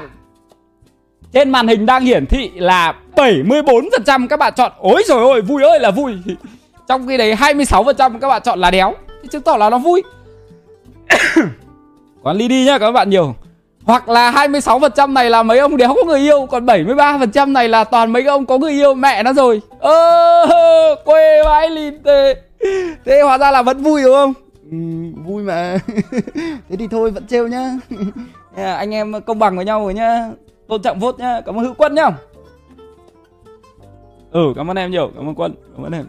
[1.32, 4.72] Trên màn hình đang hiển thị là 74% các bạn chọn.
[4.78, 6.14] Ôi rồi ôi vui ơi là vui.
[6.88, 8.94] Trong khi đấy 26% các bạn chọn là đéo.
[9.22, 10.02] Thì chứng tỏ là nó vui.
[12.24, 13.34] Còn ly đi nhá các bạn nhiều.
[13.84, 17.84] Hoặc là 26% này là mấy ông đéo có người yêu Còn 73% này là
[17.84, 19.60] toàn mấy ông có người yêu mẹ nó rồi.
[19.78, 19.94] Ơ
[21.04, 22.34] quê vãi lìn tê
[23.04, 24.34] Thế hóa ra là vẫn vui đúng không?
[24.70, 24.76] Ừ,
[25.24, 25.78] Vui mà.
[26.68, 27.70] Thế thì thôi vẫn trêu nhá.
[28.56, 30.30] Anh em công bằng với nhau rồi nhá.
[30.68, 31.40] Tôn trọng vote nhá.
[31.46, 32.10] Cảm ơn hữu quân nhá.
[34.30, 35.10] Ừ cảm ơn em nhiều.
[35.16, 35.54] Cảm ơn quân.
[35.76, 36.06] Cảm ơn em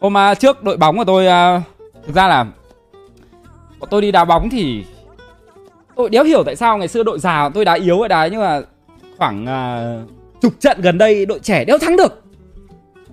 [0.00, 1.62] hôm à, trước đội bóng của tôi uh,
[2.06, 2.46] thực ra là
[3.78, 4.84] bọn tôi đi đá bóng thì
[5.96, 8.40] tôi đéo hiểu tại sao ngày xưa đội già tôi đá yếu ở đá nhưng
[8.40, 8.60] mà
[9.18, 10.10] khoảng uh,
[10.42, 12.22] chục trận gần đây đội trẻ đéo thắng được.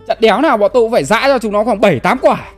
[0.08, 2.52] Trận đéo nào bọn tôi cũng phải dã cho chúng nó khoảng 7 8 quả.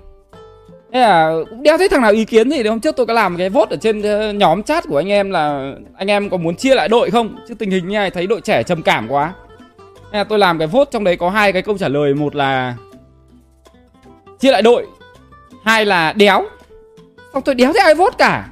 [0.93, 3.37] Thế là cũng đeo thấy thằng nào ý kiến gì hôm trước tôi có làm
[3.37, 6.55] cái vote ở trên ờ, nhóm chat của anh em là anh em có muốn
[6.55, 7.35] chia lại đội không?
[7.47, 9.33] Chứ tình hình như này thấy đội trẻ trầm cảm quá.
[10.11, 12.35] Thế là tôi làm cái vote trong đấy có hai cái câu trả lời một
[12.35, 12.75] là
[14.39, 14.87] chia lại đội.
[15.63, 16.45] Hai là đéo.
[17.33, 18.49] Xong tôi đéo thấy ai vote cả.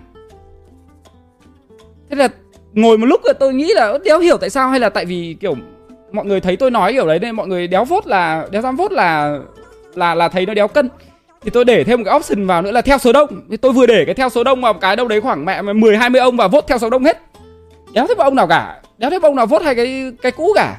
[2.09, 2.29] Thế là
[2.73, 4.69] ngồi một lúc rồi tôi nghĩ là đéo hiểu tại sao?
[4.69, 5.55] Hay là tại vì, kiểu,
[6.11, 8.75] mọi người thấy tôi nói kiểu đấy nên mọi người đéo vote là, đéo dám
[8.75, 9.39] vote là
[9.95, 10.89] là là thấy nó đéo cân.
[11.41, 13.41] Thì tôi để thêm một cái option vào nữa là theo số đông.
[13.49, 15.97] Thì tôi vừa để cái theo số đông vào cái đâu đấy khoảng mẹ mười,
[15.97, 17.21] hai mươi ông và vote theo số đông hết.
[17.93, 18.81] Đéo thấy ông nào cả.
[18.97, 20.77] Đéo thấy ông nào vote hay cái cái cũ cả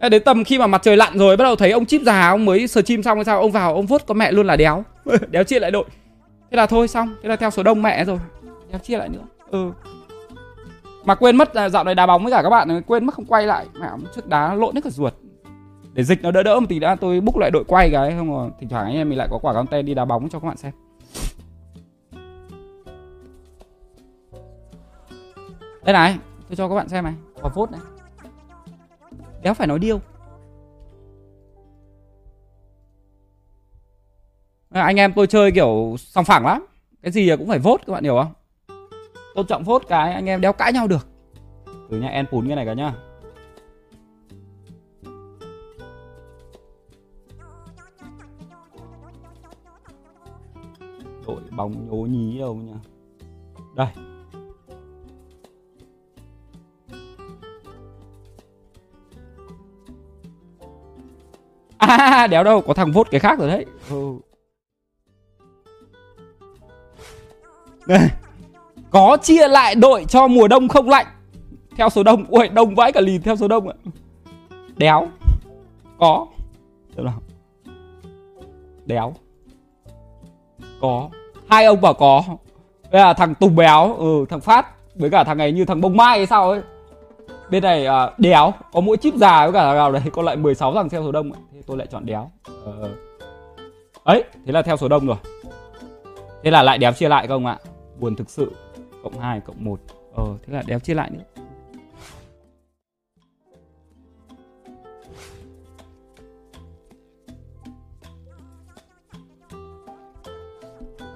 [0.00, 2.44] đến tầm khi mà mặt trời lặn rồi bắt đầu thấy ông chip già ông
[2.44, 4.84] mới sờ chim xong hay sao ông vào ông vote có mẹ luôn là đéo.
[5.30, 5.84] Đéo chia lại đội.
[6.50, 7.14] Thế là thôi xong.
[7.22, 8.18] Thế là theo số đông mẹ rồi.
[8.70, 9.24] Đéo chia lại nữa.
[9.50, 9.70] Ừ.
[11.04, 13.46] Mà quên mất dạo này đá bóng với cả các bạn quên mất không quay
[13.46, 13.66] lại.
[13.80, 15.14] Mẹ trước đá lộn hết cả ruột.
[15.92, 18.30] Để dịch nó đỡ đỡ một tí đã tôi book lại đội quay cái không
[18.30, 20.48] rồi thỉnh thoảng anh em mình lại có quả content đi đá bóng cho các
[20.48, 20.72] bạn xem.
[25.84, 26.16] Đây này
[26.48, 27.14] tôi cho các bạn xem này.
[27.42, 27.80] Quả phốt này
[29.46, 30.00] đéo phải nói điêu.
[34.70, 36.66] À, anh em tôi chơi kiểu song phẳng lắm.
[37.02, 38.32] Cái gì cũng phải vốt các bạn hiểu không?
[39.34, 41.08] Tôn trọng vốt cái, anh em đéo cãi nhau được.
[41.90, 42.94] Từ nha en pún cái này cả nhá.
[51.26, 52.74] Đội bóng nhố nhí đâu nha
[53.74, 53.88] đây.
[61.78, 63.66] À đéo đâu có thằng vote cái khác rồi đấy.
[63.90, 64.18] Ừ.
[68.90, 71.06] có chia lại đội cho mùa đông không lạnh.
[71.76, 73.74] Theo số đông ui đông vãi cả lìn theo số đông ạ.
[74.76, 75.08] Đéo.
[75.98, 76.26] Có.
[78.86, 79.14] Đéo.
[80.80, 81.08] Có.
[81.48, 82.22] Hai ông bảo có.
[82.90, 85.96] Đây là thằng tùng béo ừ thằng phát với cả thằng này như thằng bông
[85.96, 86.60] mai hay sao ấy.
[87.50, 88.52] Bên này uh, đéo.
[88.72, 91.12] Có mỗi chip già với cả thằng nào đấy còn lại 16 thằng theo số
[91.12, 92.30] đông thế tôi lại chọn đéo.
[92.64, 92.94] Ờ.
[94.04, 95.16] ấy, thế là theo số đông rồi.
[96.42, 97.58] Thế là lại đéo chia lại không ạ?
[98.00, 98.52] Buồn thực sự,
[99.02, 99.80] cộng 2 cộng 1
[100.14, 101.22] ờ thế là đéo chia lại nữa.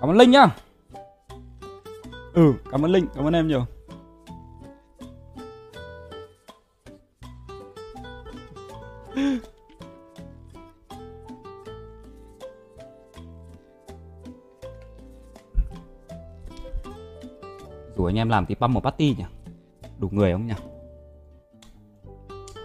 [0.01, 0.57] Cảm ơn Linh nhá.
[2.35, 3.67] Ừ cảm ơn Linh, Cảm ơn em nhiều.
[18.01, 19.25] Rủ anh em làm tí pump một party nhỉ?
[19.99, 20.55] Đủ người không nhỉ?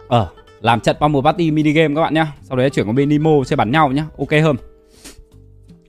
[0.07, 2.33] Ờ Làm trận pump một party mini game các bạn nhá.
[2.41, 4.07] Sau đấy chuyển qua bên Nemo sẽ bắn nhau nhá.
[4.17, 4.55] Ok hơn.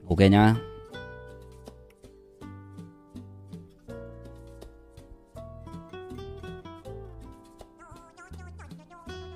[0.09, 0.55] Ok nhá.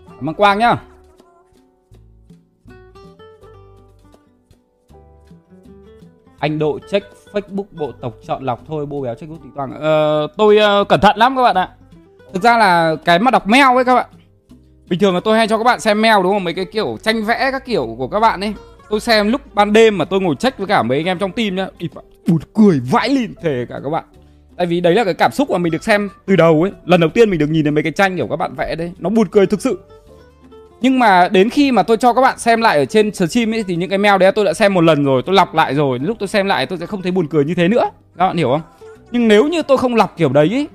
[0.06, 0.82] Cảm ơn Quang nhá.
[6.40, 9.80] Anh độ check Facebook bộ tộc chọn lọc thôi Bô béo check Facebook tùy toàn
[9.80, 11.68] ờ, Tôi uh, cẩn thận lắm các bạn ạ.
[12.32, 14.06] Thực ra là cái mà đọc mail ấy các bạn.
[14.88, 16.44] Bình thường là tôi hay cho các bạn xem mail đúng không?
[16.44, 18.54] Mấy cái kiểu tranh vẽ các kiểu của các bạn ấy.
[18.90, 21.32] Tôi xem lúc ban đêm mà tôi ngồi check với cả mấy anh em trong
[21.32, 21.66] team nhá
[22.26, 24.04] buồn cười vãi lìn thề cả các bạn.
[24.56, 26.72] Tại vì đấy là cái cảm xúc mà mình được xem từ đầu ấy.
[26.84, 28.92] Lần đầu tiên mình được nhìn thấy mấy cái tranh kiểu các bạn vẽ đấy.
[28.98, 29.78] Nó buồn cười thực sự
[30.80, 33.64] nhưng mà đến khi mà tôi cho các bạn xem lại ở trên stream ấy
[33.68, 35.98] thì những cái mail đấy tôi đã xem một lần rồi tôi lọc lại rồi.
[35.98, 37.90] Lúc tôi xem lại tôi sẽ không thấy buồn cười như thế nữa.
[38.18, 38.60] Các bạn hiểu không?
[39.10, 40.66] Nhưng nếu như tôi không lọc kiểu đấy ấy,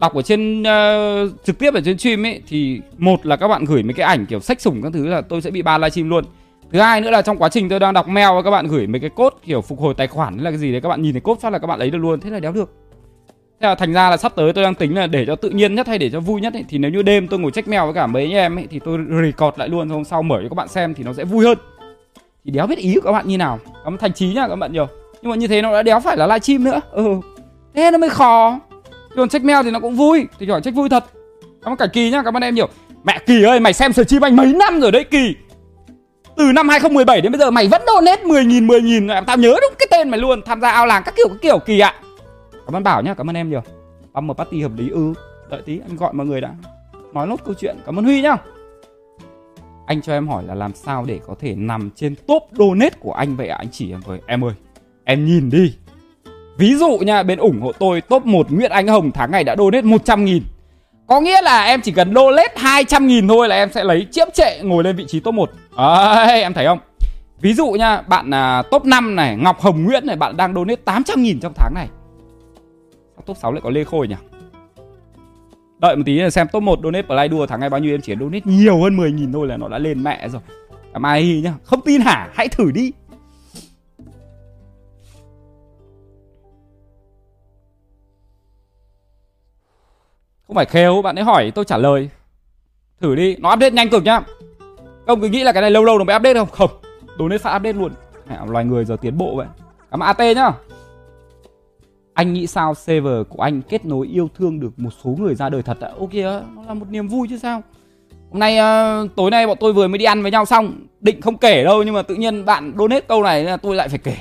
[0.00, 3.64] đọc ở trên uh, trực tiếp ở trên stream ấy thì một là các bạn
[3.64, 6.10] gửi mấy cái ảnh kiểu sách sủng các thứ là tôi sẽ bị ban livestream
[6.10, 6.24] luôn.
[6.72, 9.00] Thứ hai nữa là trong quá trình tôi đang đọc mail các bạn gửi mấy
[9.00, 11.12] cái cốt kiểu phục hồi tài khoản hay là cái gì đấy các bạn nhìn
[11.12, 12.20] thấy cốt phát là các bạn lấy được luôn.
[12.20, 12.74] Thế là đéo được
[13.60, 15.74] thế là thành ra là sắp tới tôi đang tính là để cho tự nhiên
[15.74, 17.82] nhất hay để cho vui nhất ấy, thì nếu như đêm tôi ngồi check mail
[17.82, 20.48] với cả mấy anh em ấy thì tôi record lại luôn hôm sau mở cho
[20.48, 21.58] các bạn xem thì nó sẽ vui hơn.
[22.44, 23.58] Thì đéo biết ý của các bạn như nào.
[23.84, 24.86] Cảm ơn thành trí nhá các bạn nhiều.
[25.22, 26.80] Nhưng mà như thế nó đã đéo phải là livestream nữa.
[26.90, 27.20] Ừ.
[27.74, 28.60] Thế nó mới khó.
[29.16, 30.26] Còn check mail thì nó cũng vui.
[30.38, 31.04] Thì hỏi check vui thật.
[31.62, 32.68] Cảm ơn cả kỳ nhá cảm ơn em nhiều.
[33.04, 35.34] Mẹ kỳ ơi mày xem stream anh mấy năm rồi đấy kỳ?
[36.36, 39.08] Từ năm 2017 đến bây giờ mày vẫn donate 10 nghìn 10 nghìn.
[39.26, 40.42] Tao nhớ đúng cái tên mày luôn.
[40.42, 41.94] Tham gia ao làng các kiểu các kiểu kỳ ạ.
[42.68, 43.60] Cảm ơn Bảo nhá Cảm ơn em nhiều.
[44.12, 45.12] Băm một party hợp lý Ừ
[45.50, 46.50] Đợi tí anh gọi mọi người đã.
[47.14, 48.36] Nói nốt câu chuyện Cảm ơn Huy nhá.
[49.86, 53.12] Anh cho em hỏi là làm sao để có thể nằm trên top donate của
[53.12, 53.56] anh vậy ạ?
[53.56, 54.52] Anh chỉ em với Em ơi
[55.04, 55.74] Em nhìn đi.
[56.58, 59.56] Ví dụ nha bên ủng hộ tôi top 1 Nguyễn Anh Hồng tháng ngày đã
[59.56, 60.42] donate 100 nghìn.
[61.06, 64.26] Có nghĩa là em chỉ cần donate 200 nghìn thôi là em sẽ lấy chiếm
[64.34, 66.78] trệ ngồi lên vị trí top 1 à, em thấy không?
[67.40, 70.82] Ví dụ nha bạn à, top 5 này Ngọc Hồng Nguyễn này bạn đang donate
[70.84, 71.88] 800 nghìn trong tháng này.
[73.28, 74.14] Top 6 lại có Lê Khôi nhỉ?
[75.78, 78.14] Đợi một tí xem top 1 donate play đua tháng ngày bao nhiêu em chỉ
[78.20, 80.42] donate nhiều hơn 10 nghìn thôi là nó đã lên mẹ rồi.
[80.92, 82.30] Cảm ai nhá Không tin hả?
[82.34, 82.92] Hãy thử đi.
[90.46, 92.10] Không phải khêu bạn ấy hỏi tôi trả lời.
[93.00, 94.20] Thử đi Nó update nhanh cực nhá.
[95.06, 96.48] Ông cứ nghĩ là cái này lâu lâu nó mới update không?
[96.50, 96.70] Không
[97.18, 97.92] Donate phát update luôn.
[98.28, 99.46] Mẹ, Loài người giờ tiến bộ vậy.
[99.90, 100.52] Cảm ơn AT nhá.
[102.18, 102.74] Anh nghĩ sao?
[102.74, 105.90] Server của anh kết nối yêu thương được một số người ra đời thật ạ.
[106.00, 107.62] Ok ờ, nó là một niềm vui chứ sao?
[108.30, 110.86] Hôm nay uh, tối nay bọn tôi vừa mới đi ăn với nhau xong.
[111.00, 113.88] Định không kể đâu nhưng mà tự nhiên bạn donate câu này là tôi lại
[113.88, 114.16] phải kể.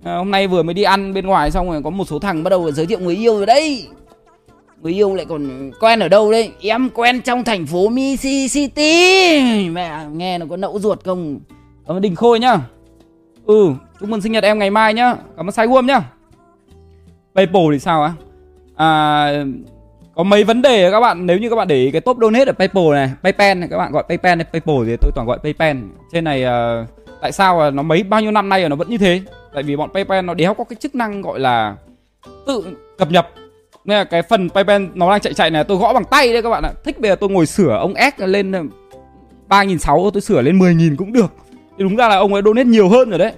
[0.00, 2.42] Uh, Hôm nay vừa mới đi ăn bên ngoài xong rồi có một số thằng
[2.44, 3.88] bắt đầu giới thiệu người yêu rồi đấy.
[4.82, 6.52] Người yêu lại còn quen ở đâu đấy?
[6.60, 11.40] Em quen trong thành phố Mississippi Mẹ nghe nó có nẫu ruột không?
[11.86, 12.60] Cảm ơn Đình Khôi nhá.
[13.44, 15.16] Ừ chúc mừng sinh nhật em ngày mai nhá.
[15.36, 16.02] Cảm ơn Sai Guom nhá.
[17.36, 18.12] Paypal thì sao á?
[18.76, 19.44] À,
[20.14, 21.26] Có mấy vấn đề các bạn.
[21.26, 23.78] Nếu như các bạn để ý cái top donate ở Paypal này Paypal này các
[23.78, 25.76] bạn gọi Paypal hay Paypal thì tôi toàn gọi Paypal
[26.12, 26.88] Trên này uh,
[27.20, 29.20] Tại sao nó mấy bao nhiêu năm nay rồi nó vẫn như thế?
[29.54, 31.76] Tại vì bọn Paypal nó đéo có cái chức năng gọi là
[32.46, 32.64] Tự
[32.98, 33.26] cập nhật.
[33.84, 36.42] Nên là cái phần PayPal nó đang chạy chạy này tôi gõ bằng tay đấy
[36.42, 36.72] các bạn ạ.
[36.84, 38.62] Thích bây giờ tôi ngồi sửa ông S lên ờ,
[39.48, 41.32] 3.600 tôi sửa lên 10.000 cũng được.
[41.78, 43.32] Thì đúng ra là ông ấy donate nhiều hơn rồi đấy.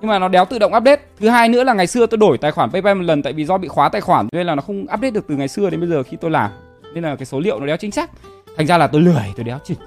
[0.00, 1.02] Nhưng mà nó đéo tự động update.
[1.20, 3.44] Thứ hai nữa là ngày xưa tôi đổi tài khoản Paypal một lần Tại vì
[3.44, 4.28] do bị khóa tài khoản.
[4.32, 6.50] Nên là nó không update được từ ngày xưa đến bây giờ khi tôi làm.
[6.94, 8.10] Nên là cái số liệu nó đéo chính xác.
[8.56, 9.78] Thành ra là tôi lười, tôi đéo chỉnh.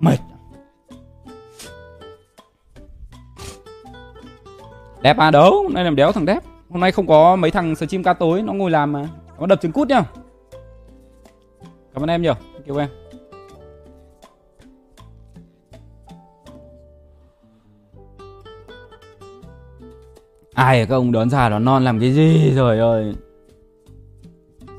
[0.00, 0.18] Mệt.
[5.02, 8.02] Đẹp à đấu Nay làm đéo thằng đép Hôm nay không có mấy thằng stream
[8.02, 8.42] ca tối.
[8.42, 9.08] Nó ngồi làm mà.
[9.40, 10.02] Nó đập trứng cút nhá.
[11.94, 12.34] Cảm ơn em nhiều.
[12.66, 12.88] Kêu em.
[20.58, 22.52] Ai các ông đón già đón non làm cái gì?
[22.54, 23.14] Rồi ơi.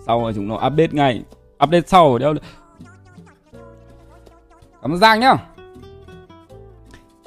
[0.05, 1.23] Sau rồi chúng nó update ngay.
[1.63, 2.33] Update sau đeo
[4.81, 5.33] Cảm ơn Giang nhá.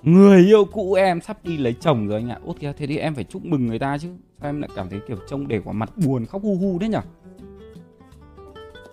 [0.03, 2.38] Người yêu cũ em sắp đi lấy chồng rồi anh ạ.
[2.44, 4.09] Út kia thế thì em phải chúc mừng người ta chứ.
[4.40, 6.88] Sao em lại cảm thấy kiểu trông để quả mặt buồn khóc hu hu thế
[6.88, 7.00] nhở?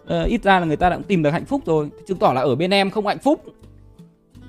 [0.08, 1.90] À, Ít ra là người ta đã cũng tìm được hạnh phúc rồi.
[2.08, 3.44] Chứng tỏ là ở bên em không hạnh phúc.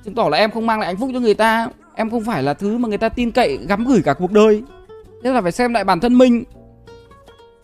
[0.05, 1.69] Chứng tỏ là em không mang lại hạnh phúc cho người ta.
[1.95, 4.63] Em không phải là thứ mà người ta tin cậy gắm gửi cả cuộc đời.
[5.23, 6.45] Thế là phải xem lại bản thân mình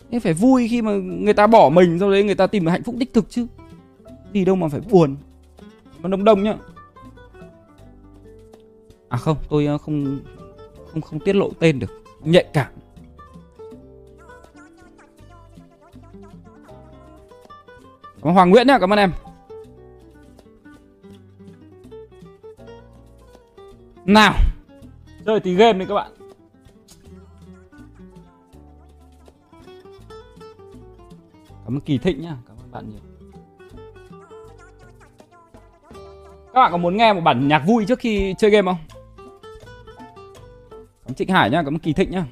[0.09, 2.71] Nên phải vui khi mà người ta bỏ mình Sau đấy người ta tìm được
[2.71, 3.47] hạnh phúc đích thực chứ
[4.33, 5.15] Gì đâu mà phải buồn
[6.01, 6.55] Mà đông đông nhá
[9.09, 10.19] À không tôi ờ, không
[10.91, 12.67] Không không tiết lộ tên được Nhạy cảm
[18.21, 19.11] Cảm ơn Hoàng Nguyễn nhá, cảm ơn em.
[24.05, 24.33] Nào.
[25.25, 26.11] Chơi tí game đi các bạn.
[31.67, 32.99] Cảm ơn Kỳ Thịnh nhá, cảm ơn bạn nhiều.
[36.53, 38.77] Các bạn có muốn nghe một bản nhạc vui trước khi chơi game không?
[40.69, 42.25] Cảm ơn Trịnh Hải nhá, cảm ơn Kỳ Thịnh nhá.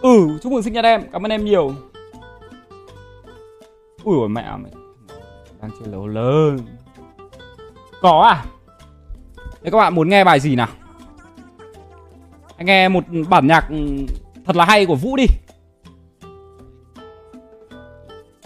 [0.00, 1.74] Ừ, chúc mừng sinh nhật em, cảm ơn em nhiều.
[4.04, 4.72] Ui ôi mẹ mày
[5.60, 6.58] Đang chơi lâu lớn
[8.00, 8.44] Có à
[9.62, 10.68] Thế các bạn muốn nghe bài gì nào
[12.56, 13.76] Anh nghe một bản nhạc ừ,
[14.44, 15.26] thật là hay của Vũ đi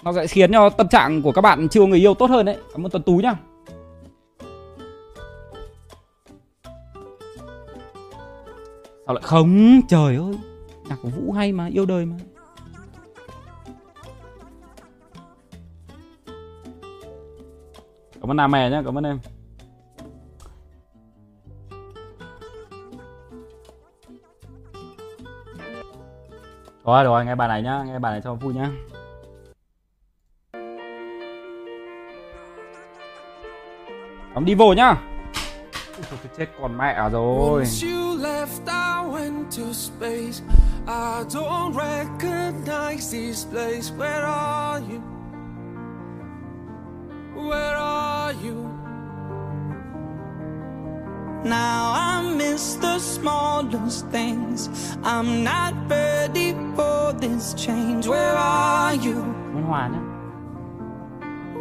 [0.09, 2.57] Nó sẽ khiến cho tâm trạng của các bạn chưa người yêu tốt hơn đấy.
[2.73, 3.37] Cảm ơn Tuấn Tú nhá.
[9.07, 9.81] Sao lại không?
[9.89, 10.39] Trời ơi
[10.89, 12.17] Nhạc của Vũ hay mà, yêu đời mà.
[18.21, 19.19] Cảm ơn Nam Mè nhá, cảm ơn em.
[26.85, 28.71] Rồi rồi, nghe bài này nhá, nghe bài này cho vui nhá.
[34.39, 34.97] Cắm đi vô nhá
[36.39, 40.43] chết còn mẹ rồi Once you left, I went to space.
[40.87, 43.93] I don't recognize this place.
[43.99, 45.01] Where are you?
[47.35, 48.55] Where are you?
[51.45, 54.69] Now I miss the smallest things.
[55.05, 58.07] I'm not ready for this change.
[58.07, 59.25] Where are you?
[59.55, 60.01] Muốn hòa nhá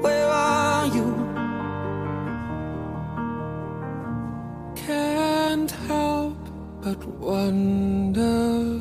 [0.03, 1.26] Where are you?
[5.67, 6.37] Can't help
[6.81, 8.79] but wonder.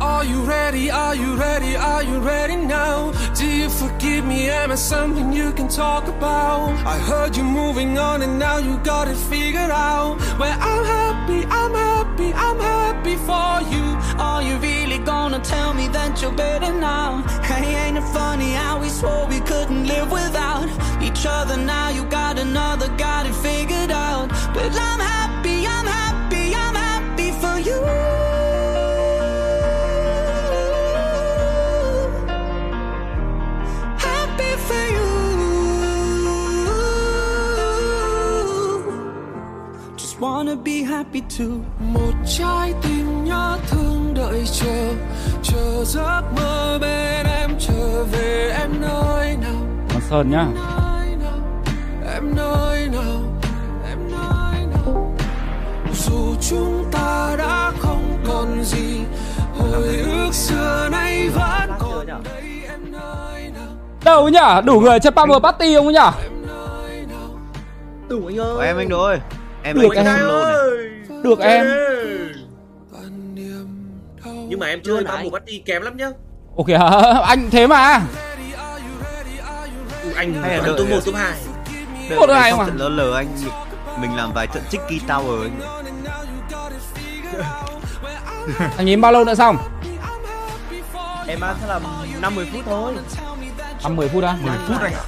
[0.00, 0.90] Are you ready?
[0.90, 1.76] Are you ready?
[1.76, 3.12] Are you ready now?
[3.34, 4.48] Do you forgive me?
[4.48, 6.70] Am I something you can talk about?
[6.86, 10.18] I heard you moving on and now you got it figured out.
[10.38, 13.84] Well, I'm happy, I'm happy, I'm happy for you.
[14.20, 17.22] Are you really gonna tell me that you're better now?
[17.42, 20.68] Hey, ain't it funny how we swore we couldn't live without
[21.02, 21.56] each other?
[21.56, 23.51] Now you got another, got it figured
[40.22, 41.58] wanna be happy too.
[41.94, 44.94] Một trái tim nhớ thương đợi chờ
[45.42, 49.66] Chờ giấc mơ bên em trở về em nơi nào.
[49.92, 50.46] Con Sơn nhá
[56.50, 59.00] chúng ta đã không còn gì.
[59.58, 63.68] Hồi ức xưa nay vẫn còn đây em nơi nào?
[64.04, 66.12] Đâu nhá, đủ người chơi Power Party không nào
[68.08, 68.54] Đủ anh ơi.
[68.54, 69.18] Của em anh đồ ơi.
[69.62, 70.16] Em Được anh em.
[70.16, 70.26] em.
[70.26, 71.22] Lô này.
[71.22, 71.66] Được em.
[74.48, 75.30] Nhưng mà em Chơi anh.
[75.30, 76.10] bắt đi kém lắm nhá.
[76.56, 77.20] Ok hả?
[77.26, 78.00] Anh thế mà.
[80.16, 80.68] Anh Hay là à?
[80.90, 81.32] 1 top 2
[82.10, 82.64] Đợi Một hai mà.
[82.66, 83.26] trận lớn lờ anh.
[84.00, 85.60] Mình làm vài trận Chicky Tower anh
[88.76, 89.56] Anh nhìn bao lâu nữa xong?
[91.26, 91.80] Em ăn sẽ là
[92.20, 92.94] 50 phút thôi.
[93.82, 94.36] Tầm 10 phút á?
[94.42, 95.02] 10 phút anh ạ.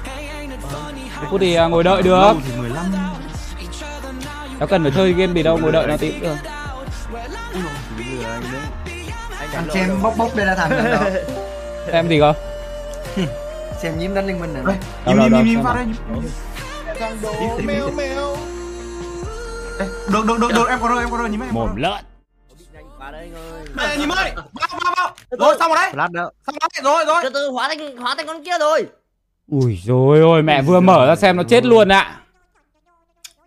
[1.21, 2.11] 10 phút thì à, ngồi đợi được.
[2.23, 2.85] Lâu thì 15
[4.59, 6.37] Đâu cần phải chơi game gì đâu, ngồi đợi nó tí cũng được.
[8.35, 11.05] Anh đấy Thằng xem bốc bốc đây là thằng đó
[11.93, 12.33] Xem gì cơ?
[13.83, 14.63] Xem nhím đánh liên minh này
[15.07, 15.77] Đâu, đâu, đâu, xem nào.
[20.13, 22.05] Được được được được em có rồi em có rồi nhìn em Mồm lợn
[23.05, 25.15] Nhanh quá đấy anh ơi Đây nhìn ơi Vào vào vào.
[25.31, 25.93] Rồi xong rồi đấy.
[25.93, 27.23] Flash đó Xong rồi rồi rồi.
[27.23, 28.87] Từ từ hóa thành hóa thành con kia rồi.
[29.51, 32.21] Ui rồi ôi, mẹ vừa mở ra xem nó chết luôn ạ.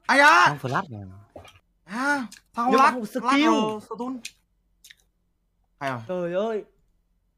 [0.06, 0.46] Anh á?
[0.48, 1.02] Xong flash này
[1.86, 3.22] À Sao không lát không skill.
[3.24, 4.20] Lát Stun
[5.80, 6.00] Hay rồi.
[6.08, 6.64] Trời ơi.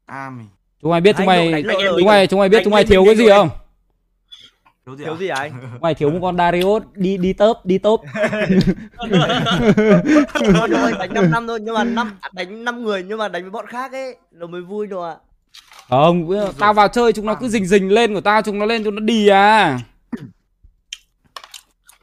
[0.06, 0.48] À mình
[0.82, 1.64] Chúng mày biết chúng mày
[1.98, 3.48] Chúng mày chúng mày biết chúng mày thiếu cái gì không?
[4.96, 5.16] Thiếu gì Thiếu à?
[5.16, 5.52] gì anh?
[5.72, 8.00] Chúng mày thiếu một con Darius đi đi tớp đi tốp
[10.54, 13.50] Thôi đánh 5 năm thôi nhưng mà năm đánh 5 người nhưng mà đánh với
[13.50, 15.16] bọn khác ấy nó mới vui đồ ạ.
[15.88, 18.84] Không, tao vào chơi chúng nó cứ rình rình lên của tao chúng nó lên
[18.84, 19.78] chúng nó đi à.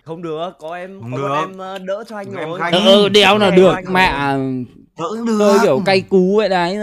[0.04, 1.28] Không được có em Không có được.
[1.30, 2.60] bọn em ờ, đỡ cho anh Em rồi.
[2.72, 4.12] Ừ, đéo là được Anh mẹ.
[4.98, 5.58] Đỡ được.
[5.64, 6.78] Kiểu cay cú vậy đấy.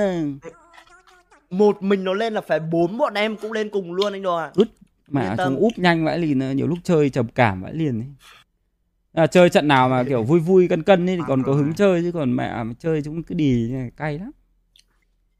[1.50, 4.36] Một mình nó lên là phải bốn bọn em cũng lên cùng luôn anh đồ
[4.36, 4.50] ạ.
[4.56, 4.64] Mẹ
[5.12, 5.54] Tâm.
[5.54, 8.08] chúng úp nhanh vãi lìn nhiều lúc chơi trầm cảm vãi liền ấy.
[9.14, 11.74] À, chơi trận nào mà kiểu vui vui cân cân ấy thì còn có hứng
[11.74, 14.30] chơi chứ còn mẹ mà chơi chúng cứ này, cay lắm.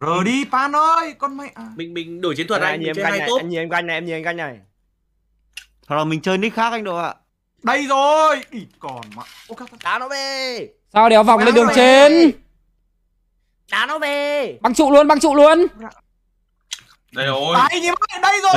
[0.01, 1.73] Rồi đi Pan ơi Con à.
[1.77, 3.87] Mình mình đổi chiến thuật Anh anh nhìn em canh này anh nhìn em canh
[3.87, 4.59] này em nhìn em canh này.
[5.87, 7.15] Hoặc là mình chơi nick khác anh đồ ạ.
[7.63, 8.41] Đây rồi.
[8.51, 9.23] Ý còn mà.
[9.49, 10.69] Ô đá nó về.
[10.93, 12.31] Sao đéo vòng lên đường trên?
[13.71, 14.59] Đá nó về.
[14.61, 15.67] Băng trụ luôn băng trụ luôn
[17.15, 17.57] Đây rồi.
[17.71, 18.53] Đây nhìn ơi Đây rồi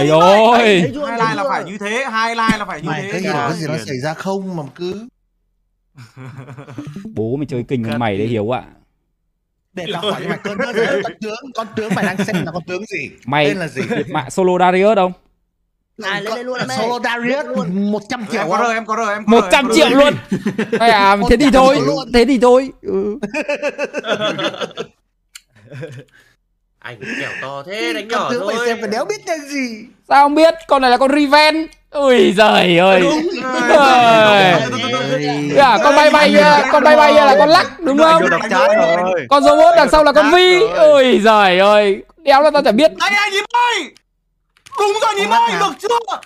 [0.58, 3.12] Đây rồi Hai line là phải như thế Hai line là phải như mày thế
[3.12, 5.08] thấy hiểu cái gì nó xảy ra không mà cứ
[7.16, 8.64] bố mày chơi kinh hơn mày đấy hiếu ạ.
[9.74, 12.64] Để tao hỏi mày con tướng con tướng con tướng mày đang xem là con
[12.68, 13.10] tướng gì?
[13.26, 13.82] Mày- tên là gì?
[14.10, 15.12] mạ solo Darius không?
[15.98, 19.14] Này lên đây luôn em Solo Darius 100 triệu Em có rơi, em có rơi,
[19.14, 20.14] em có 100 rơi, triệu luôn.
[20.80, 21.80] À, thế thì thôi
[22.14, 22.70] Thế thì thôi.
[22.82, 23.20] Ừ.
[26.88, 28.54] Anh kẻo to thế đánh nhỏ thôi.
[28.58, 29.86] phải xem phải đéo biết cái gì.
[30.08, 30.54] Sao không biết?
[30.68, 31.68] Con này là con Riven.
[31.92, 33.04] Ui giời ơi.
[33.70, 34.54] Ơi.
[35.58, 38.24] à, Con bay bay kia Con bay bay kia là con lắc đúng không?
[38.26, 39.26] rồi.
[39.30, 40.60] Con robot đằng sau là con Vi.
[40.94, 42.04] Ui giời ơi.
[42.18, 42.92] Đéo là tao chả biết.
[43.00, 43.92] Đây này nhím ơi!
[44.80, 46.18] Đúng rồi nhím ơi, được chưa?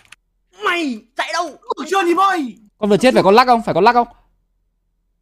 [0.63, 1.49] mày chạy đâu?
[1.49, 2.55] Được chưa nhím ơi?
[2.79, 3.61] Con vừa chết phải con lắc không?
[3.65, 4.07] Phải con lắc không?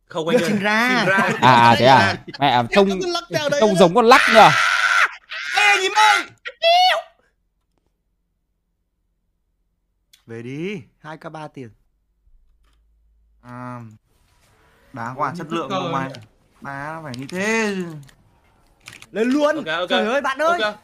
[0.08, 0.50] Không anh ơi.
[0.62, 1.06] Ra.
[1.08, 1.18] Ra.
[1.42, 2.16] À à, thế à?
[2.40, 2.90] Mẹ trông
[3.60, 3.76] trông rồi.
[3.80, 4.50] giống con lắc nhờ
[5.70, 6.24] Này nhím ơi
[10.28, 11.70] Về đi, 2k3 tiền.
[13.42, 13.80] À,
[14.94, 16.10] đáng quá, chất lượng của mày
[16.62, 17.76] Má nó phải như thế
[19.12, 19.90] lên luôn Ok, ok.
[19.90, 20.76] trời ơi bạn ơi Ok.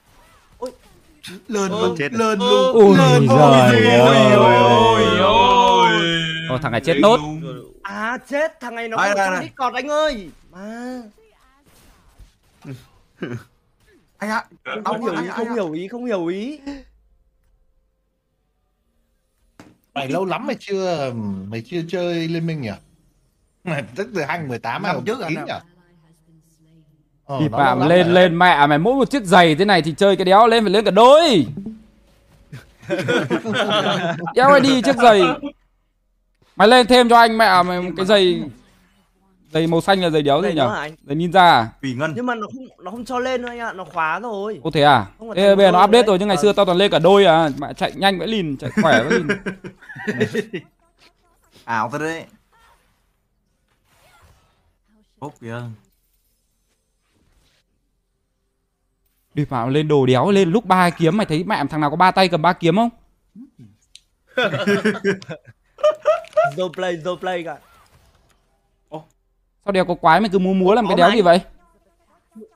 [1.48, 1.82] Lơn Ừ.
[1.88, 2.20] luôn, Chết rồi.
[2.20, 3.38] lơn luôn Lơn giời
[4.00, 4.34] ôi, ơi.
[4.36, 5.92] ôi, ôi.
[6.50, 7.20] Ôi thằng này chết nốt
[7.84, 9.44] à chết thằng này nó không đây.
[9.44, 11.02] Discord anh ơi mà
[14.18, 16.60] Anh ạ, không, đau không hiểu ý không hiểu ý không hiểu ý
[19.94, 21.12] Mày lâu lắm mày chưa
[21.48, 22.72] mày chưa chơi Liên Minh nhỉ?
[23.64, 25.46] Mày tức từ 2018 hay Năm trước à, 19 năm.
[25.48, 25.54] nhỉ?
[27.26, 28.16] Ờ, Thì lắm lên rồi.
[28.16, 30.72] lên mẹ mày mỗi một chiếc giày thế này thì chơi cái đéo lên phải
[30.72, 31.46] lên cả đôi
[34.36, 35.22] Đéo ai đi chiếc giày
[36.56, 38.44] Mày lên thêm cho anh mẹ mày một cái giày
[39.56, 40.56] Giày màu xanh là giày đéo gì nhỉ?
[40.56, 40.86] nữa?
[41.08, 41.70] Giày ninja à?
[41.82, 42.14] Thủy Ngân.
[42.16, 44.60] Nhưng mà nó không nó không cho lên đâu anh ạ nó khóa rồi.
[44.64, 45.06] Ô thế à?
[45.36, 46.04] Thế bây giờ nó update đấy.
[46.08, 46.42] rồi nhưng ngày Ờ.
[46.42, 47.50] xưa tao toàn lên cả đôi à.
[47.58, 49.28] Mẹ chạy nhanh vẫn lìn chạy khỏe vẫn lìn.
[51.66, 52.26] Ảo thật đấy.
[55.20, 55.62] Ốp kìa.
[59.34, 61.96] Đi phạm lên đồ đéo lên lúc ba kiếm mày thấy mẹ thằng nào có
[61.96, 62.90] ba tay cầm ba kiếm không?
[66.58, 67.58] Zo play zo play cả
[69.66, 71.42] Sao đéo có quái mày cứ múa múa làm cái đéo gì vậy?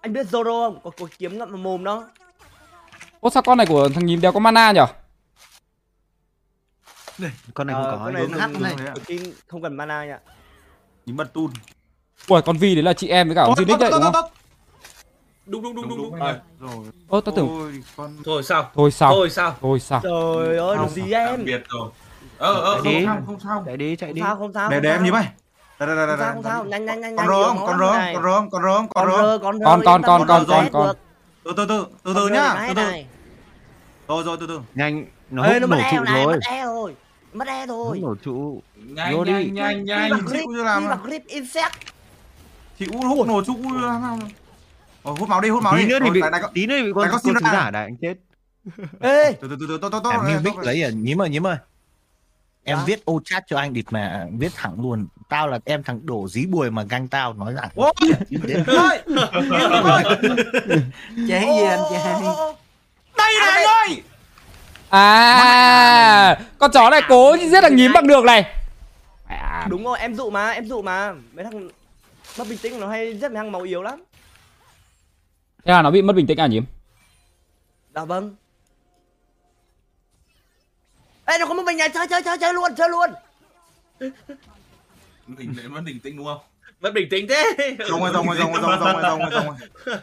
[0.01, 0.79] anh biết Zoro không?
[0.83, 2.07] Có, có kiếm ngậm vào mồm đó.
[3.19, 4.85] Ô sao con này của thằng nhím đéo có mana nhở?
[7.53, 8.05] Con này Ờ, không có.
[8.05, 8.73] cái này đúng hát dùng- này.
[9.05, 10.19] skin không cần mana nha
[11.05, 11.51] Nhím bật tun.
[12.27, 14.25] Ui con Vi đấy là chị em với cả ông Zinix đấy đúng không?
[15.45, 16.19] Đúng đúng đúng đúng đúng.
[16.19, 16.85] Rồi rồi.
[17.07, 18.71] Ô tao tưởng Ôi, con Thôi sao?
[18.75, 19.11] Thôi sao?
[19.13, 19.55] Thôi sao?
[19.61, 19.99] Thôi sao?
[20.03, 21.45] Trời ơi được gì em?
[21.45, 21.89] biệt rồi.
[22.37, 24.21] Ờ, ờ, không Không không sao Chạy đi, chạy không đi.
[24.21, 25.05] sao không sao Để không để em sao.
[25.05, 25.23] nhím ơi
[25.79, 28.13] Đây đây đây đây không sao nhanh nhanh nhanh Con nhiều con này.
[28.15, 30.95] con rơm, con rơm, con con rơm rơ con Con, con, con, con con, con.
[31.43, 32.91] Từ từ từ, từ Con từ nhá, từ từ.
[34.07, 36.25] Rồi rồi từ từ Nhanh, nó hút nổ mất trụ rồi.
[36.25, 36.95] mất eo rồi
[37.33, 38.61] mất Hút rồi nổ trụ.
[38.75, 39.31] Nhanh, đi.
[39.31, 40.25] nhanh, nhanh, đi nhanh.
[40.33, 40.39] đi
[40.85, 40.89] à?
[40.89, 41.73] vào clip insect
[42.79, 44.19] Chị U hút nổ U làm nào
[45.03, 46.75] Ồ, hút máu đi, hút máu đi Tí nữa thì Rồi, bị này- tí nữa
[46.77, 47.51] thì bị con con sứ ra.
[47.53, 48.13] giả đại anh chết.
[48.99, 51.57] ê Từ từ từ từ, tốt tốt tốt Em lấy à, nhím ơi, nhím ơi.
[52.63, 55.07] Em viết ô chat cho anh địt mà viết thẳng luôn.
[55.29, 57.69] Tao là em thằng đổ dí bùi mà ganh tao nói rằng.
[57.75, 57.93] Ôi,
[58.29, 58.99] Đến- ơi!
[61.27, 62.21] Chế gì anh trai
[63.17, 64.01] Đây này anh ơi
[64.89, 68.45] À Con chó này cố giết thằng nhím bằng được này.
[69.29, 71.13] Mẹ à, đúng rồi em dụ mà em dụ mà.
[71.33, 71.69] Mấy thằng
[72.37, 74.03] mất bình tĩnh nó hay giết mấy thằng màu yếu lắm.
[75.65, 76.65] Thế là nó bị mất bình tĩnh à nhím?
[77.95, 78.35] Dạ vâng
[81.29, 83.09] ê nó có một mình này chơi chơi chơi chơi luôn chơi luôn
[85.27, 86.39] Bình tĩnh, vẫn bình tĩnh đúng không?
[86.81, 87.43] Mất bình tĩnh thế.
[87.89, 89.45] Rồng rồi, rồng rồi, rồng rồi, rồng rồi, rồng rồi, rồng
[89.85, 89.97] rồi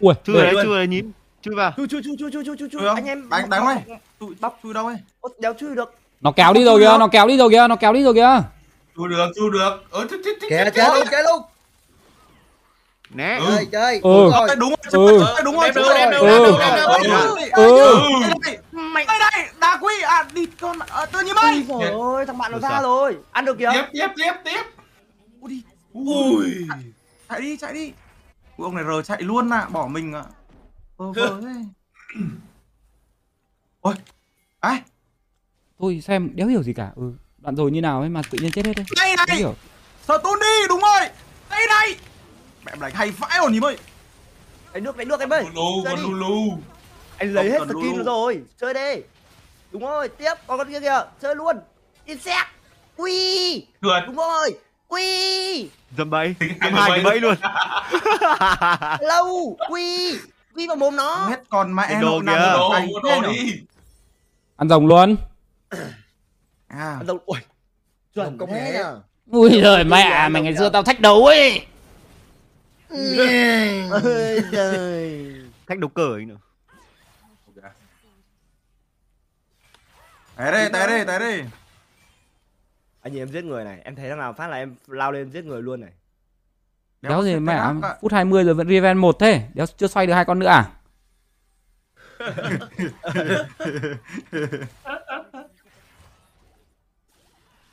[0.00, 1.12] Ui để- đấy, chui đấy nhím.
[1.42, 1.72] Chui vào.
[1.76, 3.76] chui chui chui chui chui chui chui Chui anh em Đánh, đánh ơi
[4.20, 4.96] Chui, bóc, chui đâu ấy
[5.38, 7.92] đéo chui được Nó kéo đi rồi kìa Nó kéo đi rồi kìa Nó kéo
[7.92, 8.42] đi rồi kìa
[8.96, 9.84] Chui được, chui được.
[9.90, 11.22] Ờ, chết, chết, chết, chết, chơi chết.
[11.22, 11.42] luôn
[13.10, 13.38] Né.
[13.38, 13.46] Ừ.
[13.56, 14.00] Chơi chơi.
[14.02, 14.30] Ừ.
[14.32, 14.46] rồi.
[14.48, 15.24] Đây, đúng rồi, Ừ.
[15.34, 15.84] đây, đúng rồi Đem đúng
[16.26, 16.58] đâu, rồi.
[16.76, 17.34] đâu, đem đâu.
[17.52, 18.20] Ừ.
[18.44, 18.58] Đây,
[18.94, 22.26] đây, đây, đây, đá quý, à, đi con, à, tự nhiên ôi mày trời ơi
[22.26, 23.16] thằng bạn nó ra rồi.
[23.32, 23.70] Ăn được kìa.
[23.72, 24.62] Tiếp, tiếp, tiếp, tiếp.
[25.40, 26.44] Ui đi, Ui.
[27.28, 27.92] chạy đi, chạy đi.
[28.56, 30.22] Ui, ông này rờ chạy luôn à, bỏ mình à
[30.96, 31.48] Vơ vơ thế.
[33.80, 33.94] Ôi,
[34.60, 34.80] ai,
[35.78, 36.90] Tôi xem đéo hiểu gì cả.
[36.96, 38.86] Ừ Đoạn rồi như nào ấy mà tự nhiên chết hết đấy.
[38.96, 39.54] Đây Đéo này,
[40.08, 41.08] sờ tôn đi, đúng rồi.
[41.50, 41.96] Đây này
[42.66, 43.76] Mẹ em đánh hay vãi rồi nhím ơi
[44.72, 46.02] đánh được đánh được em ơi Lulu, đi.
[46.02, 46.58] Lulu.
[47.18, 49.02] anh lấy hết skin rồi chơi đi.
[49.72, 51.56] Đúng rồi tiếp còn con kia kìa chơi luôn.
[52.04, 52.46] Insect.
[52.96, 53.66] Ui.
[53.82, 54.02] Trượt.
[54.06, 54.58] đúng rồi.
[54.88, 55.02] Ui.
[55.98, 56.34] Dầm bay.
[56.62, 57.20] Dầm hai cái bẫy.
[57.20, 57.34] luôn.
[59.00, 59.56] lâu.
[59.68, 60.18] Ui.
[60.56, 61.26] Ui vào mồm nó.
[61.28, 62.32] Hết còn mẹ Cái đồ kìa.
[62.32, 63.52] ở Đồ, đồ đi.
[64.56, 65.16] Ăn rồng luôn.
[66.68, 67.38] À, đâu ui
[68.14, 68.92] chuẩn công thế nhá
[69.30, 71.66] Ui giời mẹ mày ngày xưa tao thách đấu ấy
[73.90, 75.34] ơi trời
[75.66, 76.36] Khách độc cờ ấy nữa.
[80.36, 81.44] té đây té đây té đây.
[83.00, 85.30] Anh nhìn em giết người này em thấy thằng nào phát là em lao lên
[85.30, 85.92] giết người luôn này.
[87.02, 87.62] Đéo gì mẹ
[88.00, 89.48] phút 20 rồi vẫn Riven một thế.
[89.54, 90.72] Đéo chưa xoay được hai con nữa à?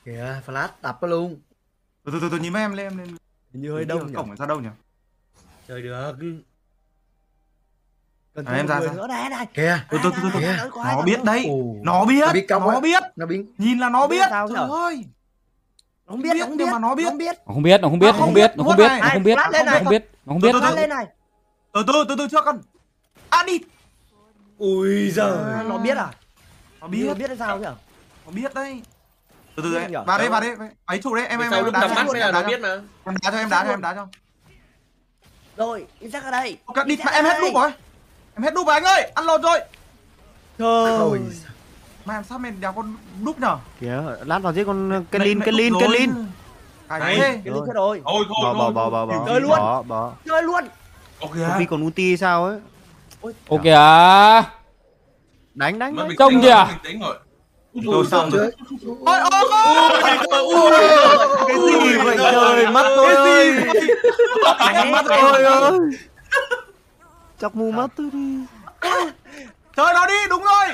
[0.05, 1.41] Kìa, flash đập nó luôn.
[2.05, 3.07] từ từ từ nhìn mấy em lên em lên.
[3.53, 4.13] Hình như hơi đông nhỉ?
[4.15, 4.69] cổng phải ra đâu nhỉ
[5.73, 6.13] Trời được.
[8.35, 8.91] cần À, em ra ra.
[8.93, 9.45] nữa đây đây.
[9.53, 9.79] Kìa, ai,
[10.57, 11.25] ai, có ai nó biết không?
[11.25, 11.45] đấy.
[11.49, 11.75] Ồ.
[11.83, 12.19] nó biết.
[12.25, 13.03] Nó biết nó biết.
[13.15, 14.27] Nó biến nhìn là nó Nó biết biết.
[14.29, 15.05] sao trời ơi.
[16.05, 17.03] Nó không biết nó không nhưng biết mà nó biết.
[17.03, 17.35] nó không biết.
[17.45, 19.35] Nó không biết, nó không biết, nó không biết, nó không biết, nó không biết,
[19.35, 19.79] nó này.
[19.83, 20.53] không biết, nó không Từ biết.
[20.53, 21.05] từ phát lên này.
[21.73, 22.59] Từ từ từ từ trước con.
[23.29, 23.59] À đi.
[24.57, 25.63] Ui giời.
[25.69, 26.07] Nó biết à?
[26.81, 27.03] Nó biết.
[27.03, 27.65] Biết biết hay sao nhỉ?
[28.25, 28.81] Nó biết đấy.
[29.55, 30.55] Từ từ Biết đấy vào đây vào đây.
[30.85, 32.59] ấy chủ đấy em em sao em đá cho, là nó biết
[33.05, 34.07] em đá cho em đá cho em đá cho
[35.57, 36.57] rồi Isaac ở đây.
[36.65, 37.71] Ok, đi mà em hết đúp rồi.
[38.35, 39.59] Em hết đúp rồi anh ơi ăn lột rồi.
[40.59, 40.97] Trời.
[40.97, 41.19] Ôi,
[42.05, 43.57] mà em sao mình đéo con đúp nhở?
[43.81, 45.45] Kìa, lát vào giết con cái Mẹ- lin, mẹ
[46.99, 47.41] cái thế.
[47.45, 48.01] cái linh chết rồi.
[48.05, 49.25] Thôi thôi Bỏ, bỏ, thôi, bỏ.
[49.27, 49.49] Chơi luôn.
[49.59, 50.11] Bỏ, bỏ.
[50.25, 50.63] chơi luôn.
[51.21, 52.59] Ok khi còn ulti sao ấy.
[53.49, 54.43] Ok à.
[55.53, 56.65] Đánh, đánh, Trông tĩnh kìa.
[57.73, 57.83] Rồi.
[57.93, 58.51] rồi xong rồi.
[59.05, 59.49] Ôi ôi
[61.47, 62.17] Cái gì vậy?
[62.17, 63.53] Trời, mắt tôi ơi.
[64.91, 65.79] Mắt tôi ơi.
[67.39, 68.37] Chọc mù mắt tôi đi.
[69.75, 70.65] chơi nó đi đúng rồi.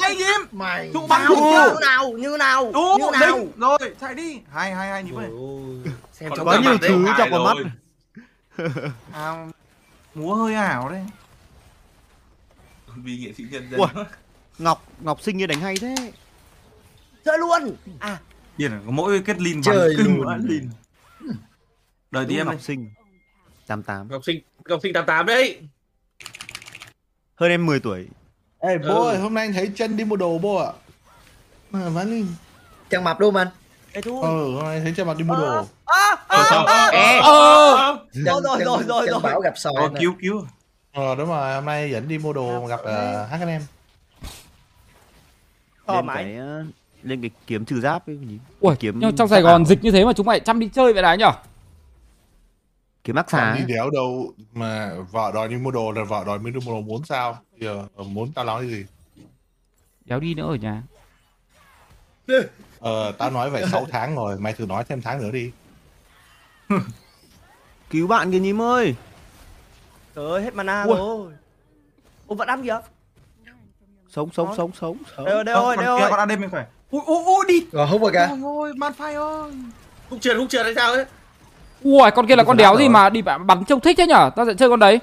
[0.00, 0.90] Hay nhím mày.
[0.94, 2.10] trụ bắn trụ như nào?
[2.10, 2.72] Như nào?
[2.98, 3.46] Như nào?
[3.56, 4.40] Rồi chạy đi.
[4.52, 5.28] Hai hai hai nhím ơi
[6.12, 7.56] Xem Có nhiều mặt đấy, thứ chọc vào mắt.
[9.12, 9.46] à,
[10.14, 11.02] múa hơi ảo đấy.
[12.96, 13.80] Vì nghệ sĩ nhân dân.
[13.80, 14.04] Ui.
[14.58, 15.94] Ngọc, Ngọc sinh như đánh hay thế.
[17.24, 18.18] Chơi luôn à
[18.56, 20.40] điển có mỗi kết lin bắn kinh luôn.
[20.44, 20.70] lin
[22.10, 22.90] đời tí Đúng em đây sinh.
[23.66, 24.08] 88.
[24.10, 24.40] Học sinh
[24.70, 25.60] học sinh 88 đấy.
[27.34, 28.06] Hơn em 10 tuổi.
[28.58, 29.08] Ê bố Ừ.
[29.10, 30.72] ơi, hôm nay anh thấy chân đi mua đồ bố ạ.
[31.70, 32.26] Mà ván linh.
[32.90, 33.48] Chân mập luôn anh.
[33.92, 35.56] Ê thôi Ừ, hôm nay thấy chân mặt đi mua đồ.
[35.56, 36.64] à, à, Ờ, sao?
[36.66, 38.06] Ờ.
[38.12, 39.20] Rồi, rồi, rồi, rồi, rồi.
[39.22, 40.00] bảo gặp Rồi, nè.
[40.00, 40.44] cứu cứu
[40.92, 43.62] Ờ đúng rồi, hôm nay dẫn đi mua đồ gặp uh, hát em.
[45.86, 46.64] Ờ, cái, ờ,
[47.02, 48.16] lên cái kiếm trừ giáp ấy.
[48.16, 48.38] nhìn.
[48.60, 50.92] Ui, kiếm nhưng trong Sài Gòn dịch như thế mà chúng mày chăm đi chơi
[50.92, 51.32] vậy đấy nhở?
[53.04, 56.38] Kiếm Còn xà đi đéo đâu mà vợ đòi đi mua đồ là vợ đòi
[56.38, 57.38] mới đi mua đồ muốn sao?
[57.60, 58.84] Giờ ờ, muốn tao nói gì?
[60.04, 60.82] Đéo đi nữa ở nhà.
[62.80, 65.50] Ờ tao nói vậy 6 tháng rồi, mày thử nói thêm tháng nữa đi.
[67.90, 68.94] Cứu bạn kìa nhím ơi.
[70.14, 70.96] trời ơi hết mana Ui.
[70.96, 71.32] rồi
[72.26, 72.80] ô vẫn ăn kìa
[74.08, 74.96] Sống, sống, sống, sống.
[75.16, 75.24] sống.
[75.26, 77.44] đây ơi đây Ờ, ơi còn đây ơi con AD mình phải ui ui ui
[77.48, 78.28] đi Rồi hút vào kìa.
[78.44, 79.50] ôi man phai ơi
[80.10, 81.04] Hút trượt hút trượt hay sao ấy?
[81.82, 82.88] Ui, con kia là con đéo gì rồi.
[82.88, 84.30] mà đi bắn bắn trông thích thế nhở?
[84.36, 84.98] Tao sẽ chơi con đấy.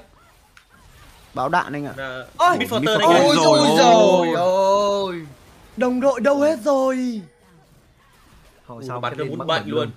[1.33, 1.93] Bão đạn anh ạ.
[1.97, 3.11] Là Ôi, Big Forter Big này Forter.
[3.11, 3.17] kìa.
[3.25, 5.27] Ôi rồi, rồi rồi ôi.
[5.77, 7.21] đồng đội đâu hết rồi
[8.65, 9.91] Hồi sau bắn muốn bắn bệnh luôn.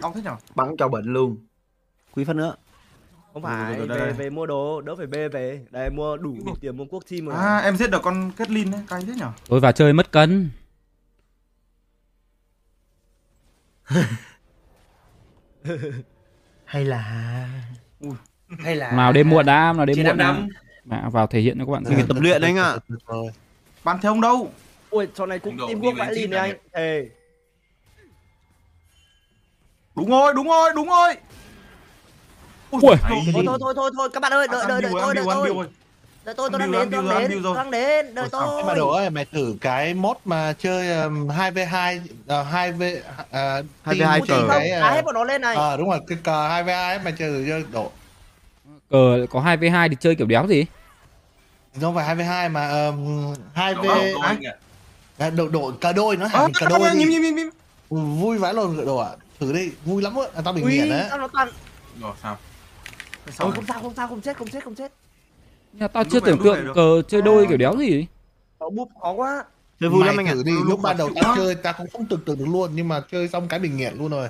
[0.00, 1.36] đau thế nhở Bắn cho bệnh luôn.
[2.14, 2.54] Quý phát nữa.
[3.42, 4.12] Không Rồi, phải rồi, rồi, về đây.
[4.12, 7.34] về mua đồ đỡ phải bê về đây mua đủ tiền mua quốc team rồi
[7.36, 10.12] à em giết được con kết lin đấy cay thế nhở Tôi vào chơi mất
[10.12, 10.50] cân.
[16.64, 17.48] Hay là
[18.58, 20.48] hay là Nào đêm muộn đã, nào đêm muộn năm.
[20.84, 22.06] Mẹ vào thể hiện cho các bạn Mình xem.
[22.08, 22.76] tập luyện anh ạ.
[23.06, 23.30] Rồi.
[23.84, 24.50] bắn theo ông đâu
[24.90, 27.08] ui sau này cũng đi quốc vãi lìn này anh thề
[29.96, 31.14] đúng rồi đúng rồi đúng rồi
[32.82, 32.96] Ui.
[33.08, 34.08] thôi, thôi thôi thôi thôi thôi.
[34.12, 35.66] Các bạn ơi đợi đợi đợi tôi đợi tôi.
[36.24, 38.14] đợi tôi tôi đang đến tôi đang đến tôi đang đến.
[38.14, 38.48] Đợi tôi.
[38.56, 43.66] Nhưng mà đồ ơi, mày thử cái mod mà chơi um, 2v2 uh, 2v uh,
[43.84, 44.40] 2v2 Ui, cờ.
[44.40, 45.56] không, cái đá hết bọn nó lên này.
[45.56, 47.90] ờ đúng rồi, cái cờ 2v2 ấy, mày chơi thử độ
[48.90, 50.66] Cờ có 2v2 thì chơi kiểu đéo gì?
[51.80, 54.04] không phải 2v2 mà um, 2v Đúng không?
[54.14, 54.54] Đúng à, anh ạ.
[55.18, 56.80] à, độ độ cờ đôi nó Ờ, hẳn cờ đôi
[57.90, 59.10] vui vãi luôn đồ ạ.
[59.40, 60.88] Thử đi, vui lắm á, à, tao bị ui nghiện
[61.32, 61.48] toàn.
[62.00, 62.38] Rồi sao?
[63.38, 64.92] Ôi, không sao không sao không chết không chết không chết
[65.72, 68.06] Nhà tao Lúc chưa này, tưởng tượng này cờ chơi đôi kiểu đéo gì.
[68.60, 69.44] nó búp khó quá
[69.80, 70.34] Chơi vui lắm anh ạ.
[70.34, 72.88] thử đi, Lúc ban đầu tao chơi tao cũng không tưởng tượng được luôn nhưng
[72.88, 74.28] mà chơi xong cái bị nghiện luôn rồi.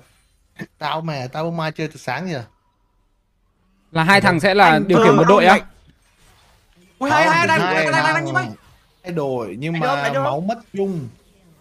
[0.78, 2.42] Tao mà tao mai chơi từ sáng giờ.
[3.92, 5.60] Là hai thằng sẽ là điều khiển một đội á?
[6.98, 8.46] ui hai hai đang Hai đang đang đang như vậy
[9.02, 11.08] hai đội nhưng mà máu mất chung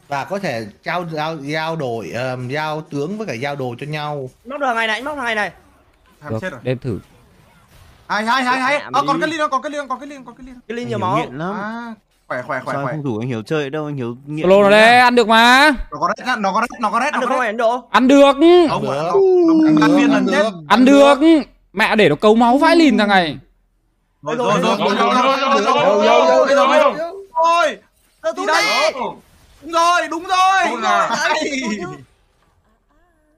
[0.07, 3.85] và có thể trao giao giao đổi um, giao tướng với cả giao đồ cho
[3.85, 4.29] nhau.
[4.45, 5.35] móc được ngày này móc này
[6.21, 6.99] thằng Được, chết rồi đêm thử.
[8.07, 10.35] Hai hai hai Mẹ ờ còn cái lin còn cái lin còn cái lin còn
[10.35, 11.53] cái lin cái Anh nhiều máu nghiện lắm.
[11.61, 11.93] à
[12.27, 14.43] khỏe khỏe khỏe Sao khỏe không rủ anh Hiếu chơi đâu, anh Hiếu nghiện.
[14.45, 15.71] Solo nó đấy, ăn được mà.
[15.91, 18.07] nó có red nó có red nó có red ăn được không ấn độ Ăn
[18.07, 18.33] được.
[18.71, 18.87] không
[19.81, 21.17] ăn viên lần chết Ăn được.
[21.73, 23.37] Mẹ để nó cấu máu vãi lìn thằng này.
[24.21, 27.77] rồi Rồi, rồi rồi, rồi
[28.47, 28.63] đây.
[28.63, 28.93] đây.
[29.61, 30.69] Đúng rồi, đúng rồi.
[30.69, 31.07] Đúng rồi.
[31.09, 31.61] Đấy.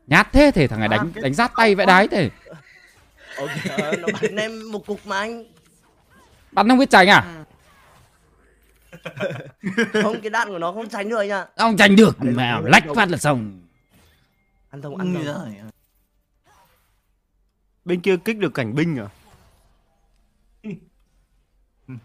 [0.08, 2.30] nhát thế thể thằng này đánh đánh rát tay vẽ đái thế
[3.38, 3.50] Ok,
[4.00, 5.46] nó bắn em một cục mà anh.
[6.52, 7.44] bắn không biết tránh à
[10.04, 11.48] Không, cái đạn của nó không tránh được anh ạ.
[11.56, 13.62] ông tránh được mẹ lách phát là xong
[14.70, 15.70] Ăn thông, ăn thông.
[17.86, 19.08] Bên kia kích được cảnh binh à?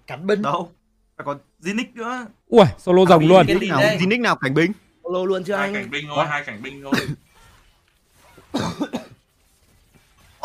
[0.06, 0.42] Cắn binh.
[0.42, 0.72] Đâu?
[1.16, 2.26] Phải còn Zinix nữa.
[2.46, 4.72] ui solo rồng luôn gì nào, nick nào cảnh binh?
[5.04, 5.74] Solo luôn chưa hai anh?
[5.74, 6.92] cảnh binh thôi hai cảnh binh thôi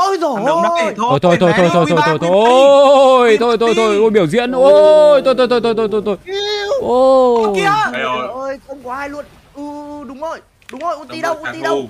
[0.08, 0.93] Ôi rồi ôi.
[0.97, 3.38] Thôi thôi thôi thôi thôi thôi thôi thôi.
[3.39, 4.51] Thôi thôi thôi ôi biểu diễn.
[4.51, 6.18] Ôi thôi thôi thôi thôi thôi thôi thôi.
[6.82, 7.53] Ô.
[7.55, 7.72] Kìa.
[8.34, 9.26] Ôi không có ai luôn.
[9.55, 9.64] Ừ
[10.08, 10.41] đúng rồi.
[10.72, 11.88] Đúng rồi ulti đâu ulti đâu.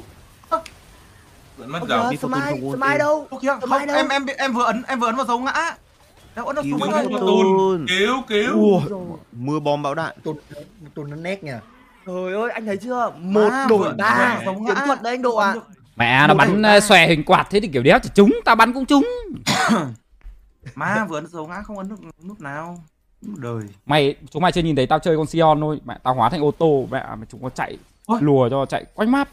[1.68, 3.28] Mất giờ đi Smile, Smile đâu?
[3.30, 5.76] Không, em em em vừa ấn em vừa ấn vào dấu ngã.
[6.36, 7.04] Đâu ấn vào dấu ngã.
[7.88, 8.82] Cứu cứu.
[9.32, 10.16] Mưa bom bão đạn.
[10.96, 11.52] Tồn nó nét nhỉ.
[12.06, 13.12] Trời ơi, anh thấy chưa?
[13.18, 14.40] Một đổi ba.
[14.46, 15.54] Chiến thuật đấy anh Độ ạ
[15.98, 18.56] mẹ nó bắn đổi ờ, xòe hình quạt thế thì kiểu đéo chỉ trúng tao
[18.56, 19.08] bắn cũng trúng
[20.76, 22.84] Má vừa ấn dấu ngã không ấn được nút nào.
[23.22, 23.64] Đời.
[23.86, 26.42] mày chúng mày chưa nhìn thấy tao chơi con Sion thôi mẹ tao hóa thành
[26.44, 28.20] ô tô mẹ mày chúng có chạy Ôi.
[28.22, 29.30] lùa cho chạy quanh map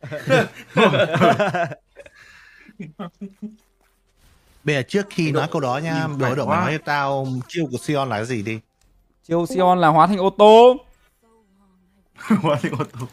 [4.64, 6.16] Bây giờ trước khi nói câu đó nha, quá.
[6.18, 8.60] mày nói cho tao chiêu của Sion là cái gì đi.
[9.28, 10.76] chiêu Sion là hóa thành ô tô
[12.42, 13.06] Quá thì ô tô.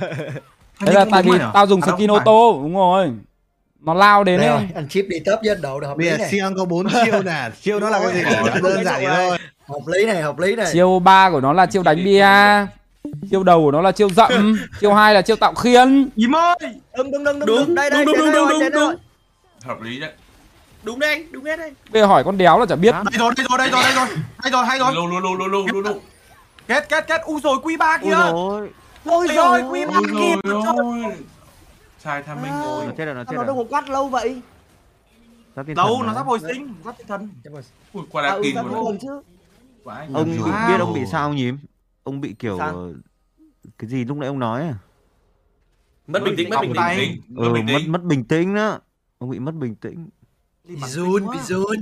[0.80, 3.10] thế là tại vì tao dùng skin ô tô đúng rồi
[3.80, 5.96] nó lao đến Đây ấy rồi, anh chip đi top với Ấn Độ được hợp
[5.96, 6.30] Bây lý giờ này.
[6.30, 8.22] Sion có bốn chiêu nè, chiêu đó là cái gì?
[8.62, 9.38] Đơn giản vậy thôi.
[9.68, 10.66] Hợp lý này, hợp lý này.
[10.72, 12.28] chiêu ba của nó là chiêu đánh bia
[13.30, 16.56] chiêu đầu của nó là chiêu dậm chiêu hai là chiêu tạo khiên Im ơi.
[16.96, 17.74] Đúng, đúng, đúng, đúng, Đúng, đúng.
[17.74, 18.96] Đây, đây, đúng, đúng, đây đúng, đúng, đây
[19.64, 20.10] hợp lý đấy
[20.82, 21.72] Đúng đấy anh, đúng hết đấy.
[21.92, 23.92] bây giờ hỏi con đéo là chả biết Đây rồi, đây rồi, đây rồi, đây
[23.94, 24.06] rồi.
[24.38, 24.94] Hay rồi, hay rồi.
[24.94, 26.00] lu lu lu lu lu lu
[26.68, 27.20] Kết kết kết.
[27.24, 28.10] U rồi quy ba Ôi kìa.
[28.32, 28.68] rồi.
[29.06, 30.36] Ôi Ôi ơi, ba ôi kịp.
[30.44, 31.16] rồi ôi
[31.98, 33.46] sai tham minh rồi Nó chết rồi, nó chết Sao nó rồi.
[33.46, 34.42] đâu có quát lâu vậy?
[35.66, 36.74] Thiên Đâu, thần nó sắp hồi sinh.
[36.84, 37.28] Giáp thiên thần.
[37.92, 38.98] ui qua À, đã ừ, sao rồi
[40.12, 40.52] Ông rồi.
[40.68, 41.58] biết ông bị sao nhím?
[42.02, 42.92] Ông bị kiểu ờ,
[43.78, 44.74] cái gì lúc nãy ông nói à?
[46.06, 47.20] Mất bình tĩnh, mất bình tĩnh.
[47.36, 48.78] Ừ, bình mất tĩnh mất bình tĩnh đó.
[49.18, 50.08] Ông bị mất bình tĩnh.
[50.64, 51.76] Bị run, bị run.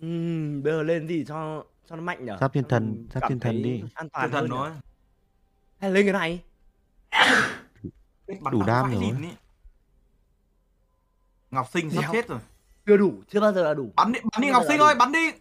[0.00, 2.36] Ừm, bây giờ lên gì cho cho nó mạnh nhở?
[2.40, 3.80] Giáp thiên thần, giáp Cảm thiên thần đi.
[3.94, 4.70] An Thiên toàn thần hơn nói.
[5.82, 6.40] Hay lên cái này?
[8.52, 9.14] Đủ đam rồi.
[11.50, 12.38] Ngọc Sinh sắp chết rồi.
[12.86, 13.92] Chưa đủ, chưa bao giờ là đủ.
[13.96, 15.32] Bắn đi, bắn đi Ngọc Sinh ơi, bắn đi.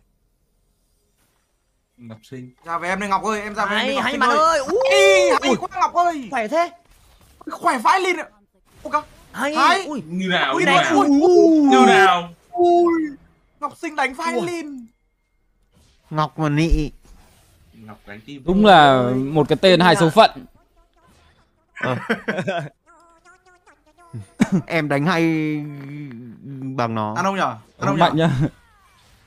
[1.98, 4.04] ngọc sinh Ra về em đây Ngọc ơi, em ra về em đi Hay, Ngọc
[4.04, 4.60] hay Sinh ơi.
[4.60, 4.80] Ui,
[5.42, 6.28] hay quá Ngọc ơi.
[6.32, 6.72] khỏe thế.
[7.52, 8.26] Khỏe vãi lên ạ.
[8.84, 9.02] Ô kìa.
[9.32, 9.56] Hay.
[9.56, 9.86] Hay.
[9.86, 12.94] Ui, như nào Ui như nào ui, ui, như nào ui.
[13.60, 14.46] Ngọc Sinh đánh Ui.
[14.46, 14.88] lên.
[16.10, 16.92] Ngọc mà nị.
[17.86, 20.32] Ngọc đánh tim đúng là một cái tên hai số phận
[24.68, 25.24] Em đánh hay
[26.76, 27.14] bằng nó.
[27.16, 27.50] Ăn không nhở?
[27.50, 28.28] Ăn không mạnh nhở?
[28.28, 28.48] nhá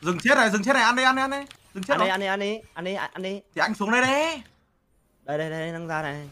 [0.01, 1.37] Dừng chết này, dừng chết này, ăn đi, ăn đi, ăn đi.
[1.75, 3.41] Dừng chết ăn đi, ăn đi, ăn đi, ăn đi, ăn đi.
[3.55, 4.43] Thì anh xuống đây đấy.
[5.25, 6.29] Đây, đây, đây, đang ra này.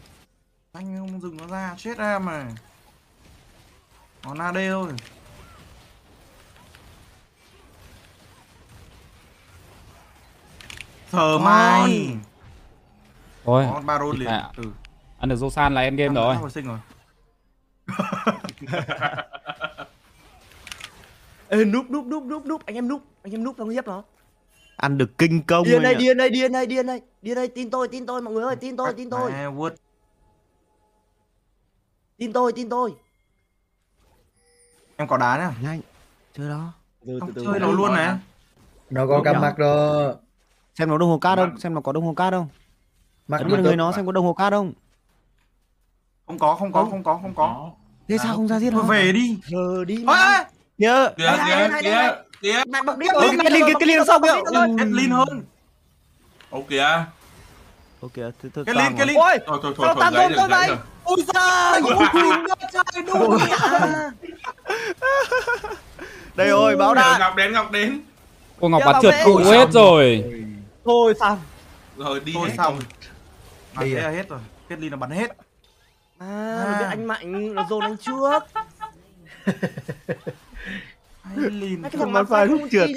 [0.73, 2.45] Anh không dừng nó ra, chết em này.
[4.23, 4.91] Nó na đê thôi.
[11.13, 12.17] Thờ mai.
[13.43, 14.29] thôi Có baron liền.
[14.29, 14.43] Mẹ.
[14.57, 14.63] Ừ.
[15.19, 16.79] ăn được Josan là end game rồi sinh rồi.
[21.47, 24.03] Ê, núp, núp, núp, núp, núp, anh em núp, anh em núp xong hiếp nó.
[24.75, 27.69] Ăn được kinh công Điên đây, điên đây, điên đây, điên đây, điên đây, tin
[27.69, 29.31] tôi, tin tôi mọi người ơi, tin tôi, tin tôi,
[32.17, 32.93] tin tôi, tin tôi.
[34.95, 35.51] Em có đá nhá.
[35.61, 35.81] Nhanh.
[36.37, 36.73] Chơi đó.
[37.05, 38.17] Từ Không chơi nó luôn này.
[38.89, 40.15] Nó có cầm mặt rồi.
[40.77, 41.57] Xem nó đồng hồ cát không?
[41.59, 42.47] Xem nó có đồng hồ cát không?
[43.27, 44.73] Mặt vào người nó xem có đồng hồ cát không?
[46.27, 47.69] Không có, không có, không có, không có.
[48.07, 48.89] Thế sao không ra giết Thôi nó?
[48.89, 49.37] về đi.
[49.47, 50.05] Giờ đi
[50.77, 51.09] Nhớ.
[51.17, 51.23] kìa
[51.83, 52.15] đây.
[52.41, 54.83] kìa Bạn bật đi Cái rồi, cái rồi, cái sau đi kìa.
[54.83, 55.43] hết lean hơn.
[56.49, 57.05] ô kìa
[58.01, 58.65] Ok, thế thôi.
[58.65, 59.19] Cái link, cái link.
[59.19, 60.67] Ôi, thôi thôi thôi thôi gãy rôn được vậy?
[60.67, 62.07] được Ôi giời, ôi
[62.73, 63.37] trời đủ.
[66.35, 67.19] Đây rồi, báo đạn.
[67.19, 68.01] ngọc đến ngọc đến
[68.59, 70.23] cô ngọc bắn trượt cụ hết rồi
[70.85, 71.39] Thôi xong.
[71.97, 72.73] rồi đi Thôi hết xong.
[72.73, 72.83] rồi.
[73.75, 74.09] Bắn Đi à?
[74.09, 74.39] hết rồi.
[74.69, 75.37] Kết lean là bắn hết.
[76.17, 78.43] À, nó biết anh mạnh, nó dồn anh trước.
[81.35, 81.81] Lean.
[81.81, 82.89] Mấy cái Không thằng bán phai phai không trượt.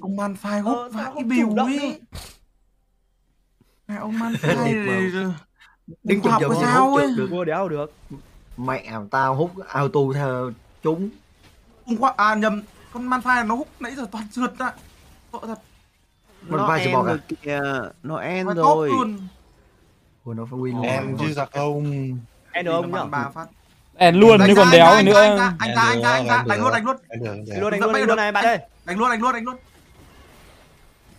[0.00, 2.00] Ông man phai Ờ, hút sao vãi không động ấy.
[3.88, 4.56] Mẹ ông man phai
[6.40, 7.14] chụp có giờ sao hút ấy.
[7.16, 7.28] được.
[7.30, 7.92] Mua đéo được.
[8.56, 10.50] Mẹ tao hút auto theo
[10.82, 11.10] chúng.
[11.86, 12.62] Hôm qua à nhầm,
[12.92, 14.72] con man phai nó hút nãy giờ toàn trượt ạ.
[15.32, 15.58] Tội thật.
[16.48, 17.12] Một nó vai chỉ bỏ cả.
[17.42, 17.60] Kìa.
[18.02, 18.90] Nó end nó rồi.
[20.24, 21.92] Ủa nó phải win Em chứ sao không.
[22.52, 22.98] End được không nhỉ?
[23.10, 23.46] Ba phát.
[23.96, 25.14] End luôn đánh nếu còn đéo anh nữa.
[25.58, 27.44] Anh ra anh ra anh ra anh luôn, đánh luôn đánh luôn.
[27.46, 28.58] Đánh luôn đánh luôn này bạn ơi.
[28.84, 29.56] Đánh luôn đánh luôn đánh luôn.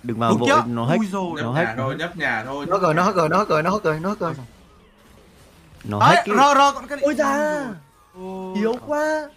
[0.04, 0.98] Đừng vào vội nó hết.
[1.42, 2.66] Nó hết rồi nhấp nhà thôi.
[2.70, 4.34] Nó rồi nó rồi nó rồi nó rồi nó rồi.
[5.84, 6.24] Nó hết.
[6.28, 7.66] Rồi rồi con cái Ôi da.
[8.56, 9.30] Yếu quá.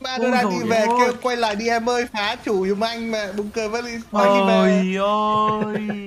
[0.00, 0.98] Ba Ôi đứa đang đi về ôi.
[1.00, 3.80] kêu quay lại đi em ơi phá chủ giùm anh mà buồn cười về.
[4.10, 4.28] Ôi
[4.96, 6.06] ơi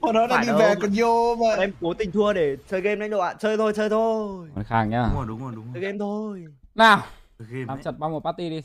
[0.00, 0.74] Bọn nó đang đi về đâu.
[0.80, 1.54] còn vô mà.
[1.56, 3.34] Em cố tình thua để chơi game đánh độ ạ.
[3.38, 4.48] Chơi thôi chơi thôi.
[4.54, 5.02] Còn khang nhá.
[5.08, 6.44] Đúng rồi đúng rồi đúng chơi rồi game thôi.
[6.74, 7.02] Nào.
[7.38, 7.82] Game làm đấy.
[7.84, 8.62] chặt băng một party đi